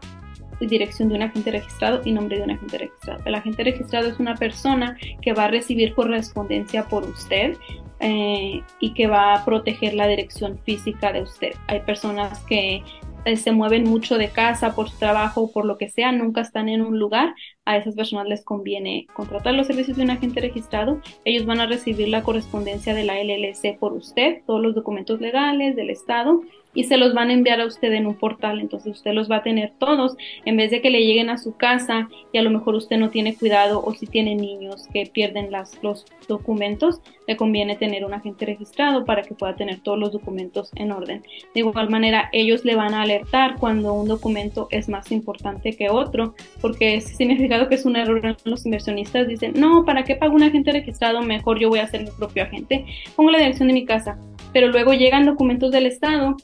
dirección 0.67 1.09
de 1.09 1.15
un 1.15 1.21
agente 1.23 1.51
registrado 1.51 2.01
y 2.03 2.11
nombre 2.11 2.37
de 2.37 2.43
un 2.43 2.51
agente 2.51 2.77
registrado. 2.77 3.21
El 3.25 3.35
agente 3.35 3.63
registrado 3.63 4.07
es 4.07 4.19
una 4.19 4.35
persona 4.35 4.97
que 5.21 5.33
va 5.33 5.45
a 5.45 5.47
recibir 5.49 5.93
correspondencia 5.93 6.85
por 6.85 7.03
usted 7.03 7.57
eh, 7.99 8.61
y 8.79 8.93
que 8.93 9.07
va 9.07 9.33
a 9.33 9.45
proteger 9.45 9.93
la 9.93 10.07
dirección 10.07 10.59
física 10.65 11.13
de 11.13 11.21
usted. 11.21 11.53
Hay 11.67 11.79
personas 11.81 12.39
que 12.45 12.83
eh, 13.25 13.37
se 13.37 13.53
mueven 13.53 13.85
mucho 13.85 14.17
de 14.17 14.29
casa 14.29 14.75
por 14.75 14.89
su 14.89 14.97
trabajo 14.97 15.43
o 15.43 15.51
por 15.51 15.65
lo 15.65 15.77
que 15.77 15.89
sea, 15.89 16.11
nunca 16.11 16.41
están 16.41 16.67
en 16.67 16.81
un 16.81 16.99
lugar, 16.99 17.33
a 17.63 17.77
esas 17.77 17.95
personas 17.95 18.27
les 18.27 18.43
conviene 18.43 19.07
contratar 19.13 19.53
los 19.53 19.67
servicios 19.67 19.95
de 19.95 20.03
un 20.03 20.09
agente 20.09 20.41
registrado. 20.41 20.99
Ellos 21.23 21.45
van 21.45 21.61
a 21.61 21.67
recibir 21.67 22.09
la 22.09 22.23
correspondencia 22.23 22.93
de 22.93 23.05
la 23.05 23.15
LLC 23.23 23.79
por 23.79 23.93
usted, 23.93 24.41
todos 24.45 24.61
los 24.61 24.75
documentos 24.75 25.21
legales 25.21 25.75
del 25.77 25.89
Estado 25.89 26.41
y 26.73 26.85
se 26.85 26.97
los 26.97 27.13
van 27.13 27.29
a 27.29 27.33
enviar 27.33 27.61
a 27.61 27.65
usted 27.65 27.91
en 27.93 28.07
un 28.07 28.15
portal. 28.15 28.59
Entonces 28.59 28.93
usted 28.93 29.13
los 29.13 29.29
va 29.29 29.37
a 29.37 29.43
tener 29.43 29.73
todos 29.77 30.15
en 30.45 30.57
vez 30.57 30.71
de 30.71 30.81
que 30.81 30.89
le 30.89 31.05
lleguen 31.05 31.29
a 31.29 31.37
su 31.37 31.55
casa 31.55 32.09
y 32.31 32.37
a 32.37 32.41
lo 32.41 32.49
mejor 32.49 32.75
usted 32.75 32.97
no 32.97 33.09
tiene 33.09 33.35
cuidado 33.35 33.83
o 33.83 33.93
si 33.93 34.07
tiene 34.07 34.35
niños 34.35 34.87
que 34.93 35.05
pierden 35.05 35.51
las, 35.51 35.81
los 35.83 36.05
documentos, 36.27 37.01
le 37.27 37.37
conviene 37.37 37.75
tener 37.75 38.05
un 38.05 38.13
agente 38.13 38.45
registrado 38.45 39.05
para 39.05 39.21
que 39.21 39.33
pueda 39.33 39.55
tener 39.55 39.79
todos 39.81 39.99
los 39.99 40.11
documentos 40.11 40.71
en 40.75 40.91
orden. 40.91 41.23
De 41.53 41.61
igual 41.61 41.89
manera, 41.89 42.29
ellos 42.31 42.65
le 42.65 42.75
van 42.75 42.93
a 42.93 43.01
alertar 43.01 43.55
cuando 43.59 43.93
un 43.93 44.07
documento 44.07 44.67
es 44.71 44.89
más 44.89 45.11
importante 45.11 45.73
que 45.73 45.89
otro, 45.89 46.35
porque 46.61 46.95
es 46.95 47.05
significado 47.15 47.67
que 47.69 47.75
es 47.75 47.85
un 47.85 47.95
error 47.95 48.35
los 48.43 48.65
inversionistas. 48.65 49.27
Dicen, 49.27 49.53
no, 49.55 49.85
¿para 49.85 50.03
qué 50.03 50.15
pago 50.15 50.35
un 50.35 50.43
agente 50.43 50.71
registrado? 50.71 51.21
Mejor 51.21 51.59
yo 51.59 51.69
voy 51.69 51.79
a 51.79 51.87
ser 51.87 52.03
mi 52.03 52.11
propio 52.11 52.43
agente. 52.43 52.85
Pongo 53.15 53.31
la 53.31 53.39
dirección 53.39 53.67
de 53.67 53.73
mi 53.73 53.85
casa. 53.85 54.17
Pero 54.51 54.67
luego 54.67 54.93
llegan 54.93 55.25
documentos 55.25 55.71
del 55.71 55.87
Estado 55.87 56.35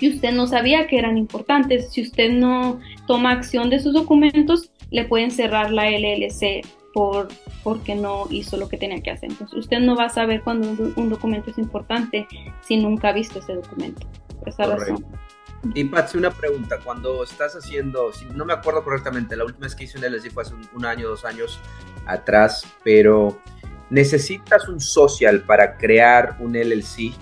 y 0.00 0.08
usted 0.08 0.32
no 0.32 0.46
sabía 0.46 0.86
que 0.86 0.98
eran 0.98 1.18
importantes. 1.18 1.92
Si 1.92 2.02
usted 2.02 2.30
no 2.30 2.80
toma 3.06 3.32
acción 3.32 3.70
de 3.70 3.80
sus 3.80 3.92
documentos, 3.92 4.70
le 4.90 5.04
pueden 5.04 5.30
cerrar 5.30 5.70
la 5.70 5.90
LLC 5.90 6.62
por, 6.94 7.28
porque 7.64 7.96
no 7.96 8.26
hizo 8.30 8.56
lo 8.56 8.68
que 8.68 8.78
tenía 8.78 9.02
que 9.02 9.10
hacer. 9.10 9.30
Entonces, 9.30 9.58
usted 9.58 9.80
no 9.80 9.96
va 9.96 10.04
a 10.04 10.08
saber 10.08 10.42
cuando 10.42 10.68
un, 10.96 11.10
documento 11.10 11.50
es 11.50 11.58
importante 11.58 12.26
si 12.62 12.76
nunca 12.76 13.08
ha 13.08 13.12
visto 13.12 13.40
ese 13.40 13.54
documento. 13.54 14.06
Por 14.38 14.48
esa 14.48 14.66
razón. 14.66 15.04
Y 15.74 15.84
Patsy, 15.84 16.18
una 16.18 16.30
pregunta, 16.30 16.78
cuando 16.84 17.24
estás 17.24 17.56
haciendo, 17.56 18.12
si 18.12 18.26
no 18.26 18.44
me 18.44 18.52
acuerdo 18.52 18.84
correctamente, 18.84 19.34
la 19.36 19.44
última 19.44 19.64
vez 19.64 19.74
que 19.74 19.84
hice 19.84 19.98
un 19.98 20.04
LLC 20.04 20.30
fue 20.30 20.44
hace 20.44 20.54
un, 20.72 20.84
año, 20.84 21.08
dos 21.08 21.24
años 21.24 21.58
atrás, 22.06 22.64
pero 22.84 23.36
¿necesitas 23.90 24.68
un 24.68 24.78
social 24.78 25.42
para 25.42 25.76
crear 25.76 26.36
un 26.38 26.52
LLC? 26.52 27.12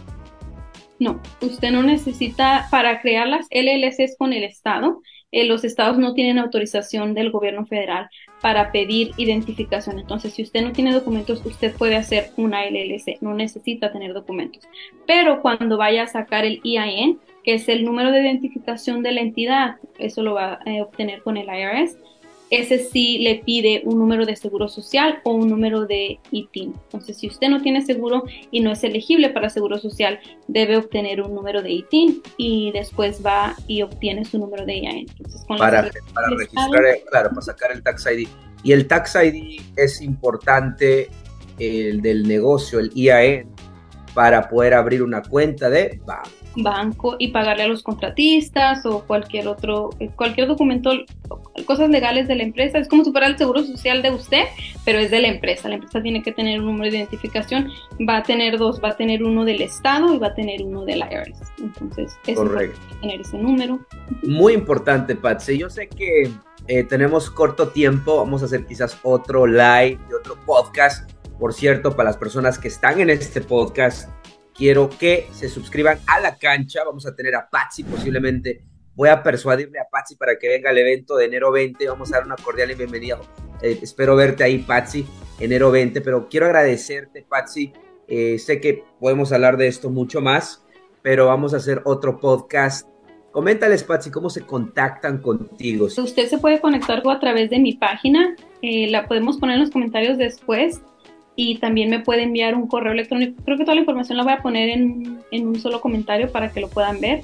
No, 0.99 1.21
usted 1.41 1.71
no 1.71 1.83
necesita 1.83 2.69
para 2.71 3.01
crear 3.01 3.27
las 3.27 3.47
LLCs 3.51 4.17
con 4.19 4.35
el 4.35 4.45
Estado. 4.45 5.01
Eh, 5.31 5.47
los 5.47 5.65
estados 5.65 5.99
no 5.99 6.13
tienen 6.13 6.39
autorización 6.39 7.15
del 7.15 7.31
gobierno 7.31 7.65
federal 7.65 8.11
para 8.43 8.73
pedir 8.73 9.13
identificación. 9.17 10.01
Entonces, 10.01 10.35
si 10.35 10.43
usted 10.43 10.63
no 10.63 10.73
tiene 10.73 10.93
documentos, 10.93 11.47
usted 11.47 11.75
puede 11.75 11.95
hacer 11.95 12.33
una 12.37 12.67
LLC, 12.67 13.23
no 13.23 13.35
necesita 13.35 13.93
tener 13.93 14.13
documentos. 14.13 14.65
Pero 15.07 15.41
cuando 15.41 15.79
vaya 15.79 16.03
a 16.03 16.07
sacar 16.09 16.45
el 16.45 16.61
EIN, 16.65 17.21
que 17.45 17.55
es 17.55 17.69
el 17.69 17.85
número 17.85 18.11
de 18.11 18.21
identificación 18.21 19.03
de 19.03 19.13
la 19.13 19.21
entidad, 19.21 19.77
eso 19.99 20.23
lo 20.23 20.35
va 20.35 20.59
a 20.65 20.71
eh, 20.71 20.83
obtener 20.83 21.23
con 21.23 21.37
el 21.37 21.47
IRS, 21.47 21.97
ese 22.53 22.81
sí 22.81 23.19
le 23.21 23.37
pide 23.37 23.81
un 23.87 23.99
número 23.99 24.27
de 24.27 24.37
seguro 24.37 24.69
social 24.69 25.21
o 25.25 25.33
un 25.33 25.49
número 25.49 25.87
de 25.87 26.21
ITIN. 26.31 26.75
Entonces, 26.85 27.17
si 27.17 27.27
usted 27.27 27.49
no 27.49 27.63
tiene 27.63 27.81
seguro 27.81 28.25
y 28.51 28.61
no 28.61 28.73
es 28.73 28.85
elegible 28.85 29.31
para 29.31 29.49
seguro 29.49 29.79
social, 29.79 30.21
debe 30.49 30.77
obtener 30.77 31.23
un 31.23 31.35
número 31.35 31.63
de 31.63 31.71
ITIN 31.71 32.23
y 32.37 32.71
después 32.73 33.25
va 33.25 33.57
y 33.67 33.81
obtiene 33.81 34.27
su 34.27 34.39
número 34.39 34.67
de 34.67 34.81
IAN. 34.81 35.07
para, 35.57 35.91
para 36.13 36.29
registrar, 36.29 36.83
claro, 37.11 37.31
para 37.31 37.41
sacar 37.41 37.73
el 37.73 37.83
Tax 37.83 38.07
ID. 38.07 38.29
Y 38.63 38.73
el 38.73 38.87
Tax 38.87 39.15
ID 39.15 39.63
es 39.77 40.03
importante, 40.03 41.09
el 41.59 42.03
del 42.03 42.29
negocio, 42.29 42.81
el 42.81 42.93
IAN, 42.95 43.47
para 44.13 44.51
poder 44.51 44.75
abrir 44.75 45.03
una 45.03 45.23
cuenta 45.23 45.71
de 45.71 45.99
banco 46.05 46.29
banco 46.57 47.17
y 47.19 47.29
pagarle 47.29 47.65
a 47.65 47.69
los 47.69 47.83
contratistas 47.83 48.85
o 48.85 49.05
cualquier 49.05 49.49
otro, 49.49 49.91
eh, 50.01 50.11
cualquier 50.15 50.49
documento, 50.49 50.91
cosas 51.67 51.91
legales 51.91 52.29
de 52.29 52.35
la 52.35 52.43
empresa. 52.43 52.79
Es 52.79 52.89
como 52.89 53.05
si 53.05 53.13
fuera 53.13 53.27
el 53.27 53.39
seguro 53.39 53.63
social 53.63 54.03
de 54.03 54.11
usted, 54.11 54.45
pero 54.85 54.99
es 54.99 55.11
de 55.11 55.21
la 55.21 55.29
empresa. 55.29 55.69
La 55.69 55.77
empresa 55.77 56.03
tiene 56.03 56.23
que 56.23 56.33
tener 56.33 56.61
un 56.61 56.67
número 56.67 56.91
de 56.91 56.99
identificación. 56.99 57.71
Va 58.09 58.19
a 58.19 58.23
tener 58.23 58.59
dos, 58.59 58.83
va 58.83 58.91
a 58.91 58.97
tener 58.97 59.23
uno 59.23 59.45
del 59.45 59.63
Estado 59.63 60.15
y 60.15 60.19
va 60.19 60.29
a 60.29 60.35
tener 60.35 60.63
uno 60.63 60.85
de 60.85 60.97
la 60.97 61.13
IRS. 61.13 61.41
Entonces, 61.59 62.17
es 62.27 62.37
Correcto. 62.37 62.79
tener 63.01 63.21
ese 63.21 63.39
número. 63.39 63.81
Muy 64.23 64.55
importante, 64.55 65.15
Patsy. 65.15 65.59
Yo 65.59 65.71
sé 65.71 65.89
que 65.89 66.31
eh, 66.69 66.85
tenemos 66.85 67.31
corto 67.31 67.69
tiempo. 67.69 68.17
Vamos 68.17 68.43
a 68.43 68.47
hacer 68.47 68.67
quizás 68.67 68.99
otro 69.03 69.47
live 69.47 69.99
y 70.11 70.15
otro 70.15 70.37
podcast. 70.45 71.11
Por 71.39 71.53
cierto, 71.55 71.97
para 71.97 72.11
las 72.11 72.17
personas 72.17 72.59
que 72.59 72.69
están 72.69 73.01
en 73.01 73.11
este 73.11 73.41
podcast, 73.41 74.09
quiero 74.55 74.89
que 74.89 75.29
se 75.33 75.49
suscriban 75.49 75.99
a 76.07 76.21
la 76.21 76.37
cancha. 76.37 76.85
Vamos 76.85 77.07
a 77.07 77.15
tener 77.15 77.35
a 77.35 77.49
Patsy 77.51 77.85
posiblemente. 77.85 78.63
Voy 78.95 79.09
a 79.09 79.23
persuadirle 79.23 79.81
a 79.81 79.89
Patsy 79.91 80.17
para 80.17 80.39
que 80.39 80.49
venga 80.49 80.69
al 80.69 80.77
evento 80.77 81.17
de 81.17 81.25
enero 81.25 81.51
20. 81.51 81.89
Vamos 81.89 82.13
a 82.13 82.17
dar 82.17 82.27
una 82.27 82.37
cordial 82.37 82.75
bienvenida. 82.75 83.19
Eh, 83.63 83.79
espero 83.81 84.17
verte 84.17 84.45
ahí, 84.45 84.59
Patsy, 84.59 85.07
enero 85.41 85.71
20. 85.71 86.03
Pero 86.03 86.29
quiero 86.29 86.47
agradecerte, 86.47 87.25
Patsy. 87.27 87.73
Eh, 88.07 88.39
sé 88.39 88.61
que 88.61 88.85
podemos 89.01 89.33
hablar 89.33 89.57
de 89.57 89.69
esto 89.69 89.89
mucho 89.89 90.21
más, 90.21 90.63
pero 91.01 91.27
vamos 91.27 91.55
a 91.55 91.57
hacer 91.57 91.81
otro 91.85 92.21
podcast. 92.21 92.87
Coméntales, 93.31 93.83
Patsy, 93.83 94.11
cómo 94.11 94.29
se 94.29 94.43
contactan 94.43 95.23
contigo. 95.23 95.87
Usted 95.87 96.27
se 96.29 96.37
puede 96.37 96.61
conectar 96.61 97.03
a 97.09 97.19
través 97.19 97.49
de 97.49 97.59
mi 97.59 97.73
página. 97.73 98.37
Eh, 98.61 98.91
la 98.91 99.09
podemos 99.09 99.39
poner 99.39 99.55
en 99.55 99.63
los 99.63 99.71
comentarios 99.71 100.19
después 100.19 100.83
y 101.35 101.59
también 101.61 101.89
me 101.89 102.01
puede 102.01 102.25
enviar 102.25 102.55
un 102.55 102.69
correo 102.69 102.93
electrónico. 102.93 103.43
Creo 103.43 103.57
que 103.57 103.65
toda 103.65 103.77
la 103.77 103.81
información 103.81 104.19
la 104.19 104.25
voy 104.25 104.35
a 104.35 104.43
poner 104.43 104.69
en, 104.69 105.21
en, 105.31 105.49
un 105.49 105.59
solo 105.59 105.81
comentario 105.81 106.31
para 106.31 106.53
que 106.53 106.61
lo 106.61 106.69
puedan 106.69 107.01
ver. 107.01 107.23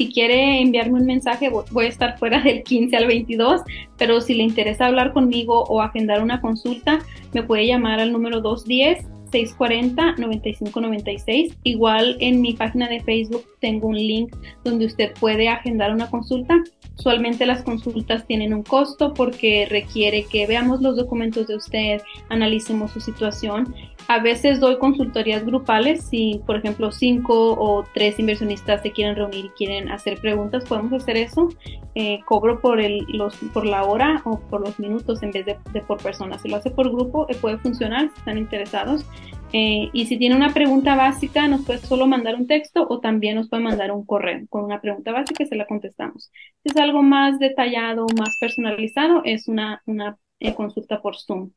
Si 0.00 0.10
quiere 0.10 0.62
enviarme 0.62 0.98
un 0.98 1.04
mensaje, 1.04 1.50
voy 1.50 1.84
a 1.84 1.88
estar 1.88 2.18
fuera 2.18 2.40
del 2.40 2.62
15 2.62 2.96
al 2.96 3.06
22, 3.06 3.60
pero 3.98 4.22
si 4.22 4.32
le 4.32 4.44
interesa 4.44 4.86
hablar 4.86 5.12
conmigo 5.12 5.64
o 5.64 5.82
agendar 5.82 6.22
una 6.22 6.40
consulta, 6.40 7.00
me 7.34 7.42
puede 7.42 7.66
llamar 7.66 8.00
al 8.00 8.10
número 8.10 8.40
210 8.40 9.04
640-9596. 9.30 11.56
Igual 11.64 12.16
en 12.20 12.40
mi 12.40 12.54
página 12.54 12.88
de 12.88 13.00
Facebook 13.00 13.44
tengo 13.60 13.88
un 13.88 13.96
link 13.96 14.34
donde 14.64 14.86
usted 14.86 15.12
puede 15.20 15.48
agendar 15.48 15.92
una 15.92 16.08
consulta. 16.08 16.62
Usualmente 16.98 17.44
las 17.46 17.62
consultas 17.62 18.26
tienen 18.26 18.52
un 18.52 18.62
costo 18.62 19.14
porque 19.14 19.66
requiere 19.68 20.24
que 20.24 20.46
veamos 20.46 20.82
los 20.82 20.96
documentos 20.96 21.46
de 21.46 21.56
usted, 21.56 22.02
analicemos 22.28 22.92
su 22.92 23.00
situación. 23.00 23.74
A 24.10 24.18
veces 24.18 24.58
doy 24.58 24.76
consultorías 24.78 25.46
grupales 25.46 26.02
si, 26.08 26.42
por 26.44 26.56
ejemplo, 26.56 26.90
cinco 26.90 27.52
o 27.52 27.84
tres 27.94 28.18
inversionistas 28.18 28.82
se 28.82 28.90
quieren 28.90 29.14
reunir 29.14 29.44
y 29.44 29.50
quieren 29.50 29.88
hacer 29.88 30.18
preguntas, 30.20 30.64
podemos 30.64 30.92
hacer 30.92 31.16
eso. 31.16 31.48
Eh, 31.94 32.18
cobro 32.26 32.60
por, 32.60 32.80
el, 32.80 33.06
los, 33.06 33.36
por 33.54 33.64
la 33.64 33.84
hora 33.84 34.20
o 34.24 34.40
por 34.40 34.62
los 34.62 34.80
minutos 34.80 35.22
en 35.22 35.30
vez 35.30 35.46
de, 35.46 35.54
por 35.82 36.02
persona. 36.02 36.40
Si 36.40 36.48
lo 36.48 36.56
hace 36.56 36.72
por 36.72 36.90
grupo, 36.90 37.26
eh, 37.28 37.36
puede 37.40 37.58
funcionar 37.58 38.10
si 38.10 38.18
están 38.18 38.36
interesados. 38.36 39.06
Eh, 39.52 39.90
y 39.92 40.06
si 40.06 40.18
tiene 40.18 40.34
una 40.34 40.52
pregunta 40.52 40.96
básica, 40.96 41.46
nos 41.46 41.64
puede 41.64 41.78
solo 41.78 42.08
mandar 42.08 42.34
un 42.34 42.48
texto 42.48 42.88
o 42.90 42.98
también 42.98 43.36
nos 43.36 43.48
puede 43.48 43.62
mandar 43.62 43.92
un 43.92 44.04
correo 44.04 44.44
con 44.48 44.64
una 44.64 44.80
pregunta 44.80 45.12
básica 45.12 45.44
y 45.44 45.46
se 45.46 45.54
la 45.54 45.68
contestamos. 45.68 46.32
Si 46.64 46.70
es 46.70 46.76
algo 46.78 47.04
más 47.04 47.38
detallado, 47.38 48.06
más 48.18 48.36
personalizado, 48.40 49.22
es 49.24 49.46
una, 49.46 49.82
una 49.86 50.18
eh, 50.40 50.52
consulta 50.52 51.00
por 51.00 51.16
Zoom. 51.16 51.52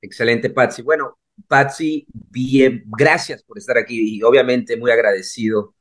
Excelente, 0.00 0.48
Patsy. 0.48 0.80
Bueno, 0.80 1.18
Patsy, 1.48 2.06
bien, 2.12 2.84
gracias 2.86 3.42
por 3.42 3.58
estar 3.58 3.78
aquí 3.78 4.16
y 4.16 4.22
obviamente 4.22 4.76
muy 4.76 4.90
agradecido 4.90 5.74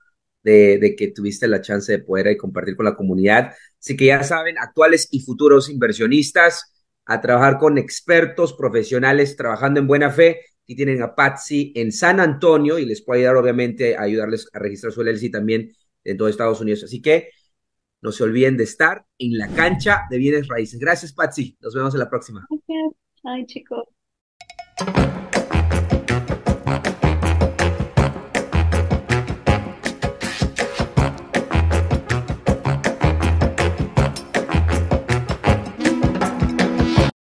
de, 0.44 0.96
que 0.98 1.10
tuviste 1.10 1.48
la 1.48 1.62
chance 1.62 1.92
de 1.92 2.00
poder 2.00 2.36
compartir 2.38 2.76
con 2.76 2.86
la 2.86 2.96
comunidad. 2.96 3.54
Así 3.80 3.96
que 3.96 4.06
ya 4.06 4.24
saben, 4.24 4.58
actuales 4.58 5.08
y 5.12 5.22
futuros 5.22 5.70
inversionistas, 5.70 6.70
a 7.06 7.20
trabajar 7.20 7.58
con 7.58 7.78
expertos 7.78 8.54
profesionales 8.54 9.36
trabajando 9.36 9.80
en 9.80 9.88
buena 9.88 10.10
fe 10.10 10.40
Aquí 10.64 10.76
tienen 10.76 11.02
a 11.02 11.14
Patsy 11.14 11.74
en 11.76 11.92
San 11.92 12.22
Antonio 12.22 12.80
y 12.80 12.86
les 12.86 13.02
puede 13.02 13.22
ayudar, 13.22 13.36
obviamente, 13.36 13.98
a 13.98 14.04
ayudarles 14.04 14.48
a 14.54 14.60
registrar 14.60 14.94
su 14.94 15.02
LLC 15.02 15.30
también 15.30 15.74
en 16.06 16.18
todo 16.18 16.30
Estados 16.30 16.62
Unidos. 16.62 16.86
Así 16.86 17.02
que 17.02 17.32
no 18.02 18.14
se 18.14 18.24
olviden 18.24 18.56
de 18.56 18.64
estar 18.64 19.06
en 19.18 19.38
la 19.38 19.50
cancha 19.50 20.04
de 20.10 20.18
bienes 20.18 20.48
raíces. 20.48 20.80
Gracias, 20.80 21.12
Patsy. 21.12 21.58
Nos 21.60 21.76
vemos 21.76 21.94
en 21.94 22.00
la 22.00 22.10
próxima. 22.10 22.48
Gracias. 22.50 22.96
Ay, 23.26 23.46
chicos. 23.46 23.84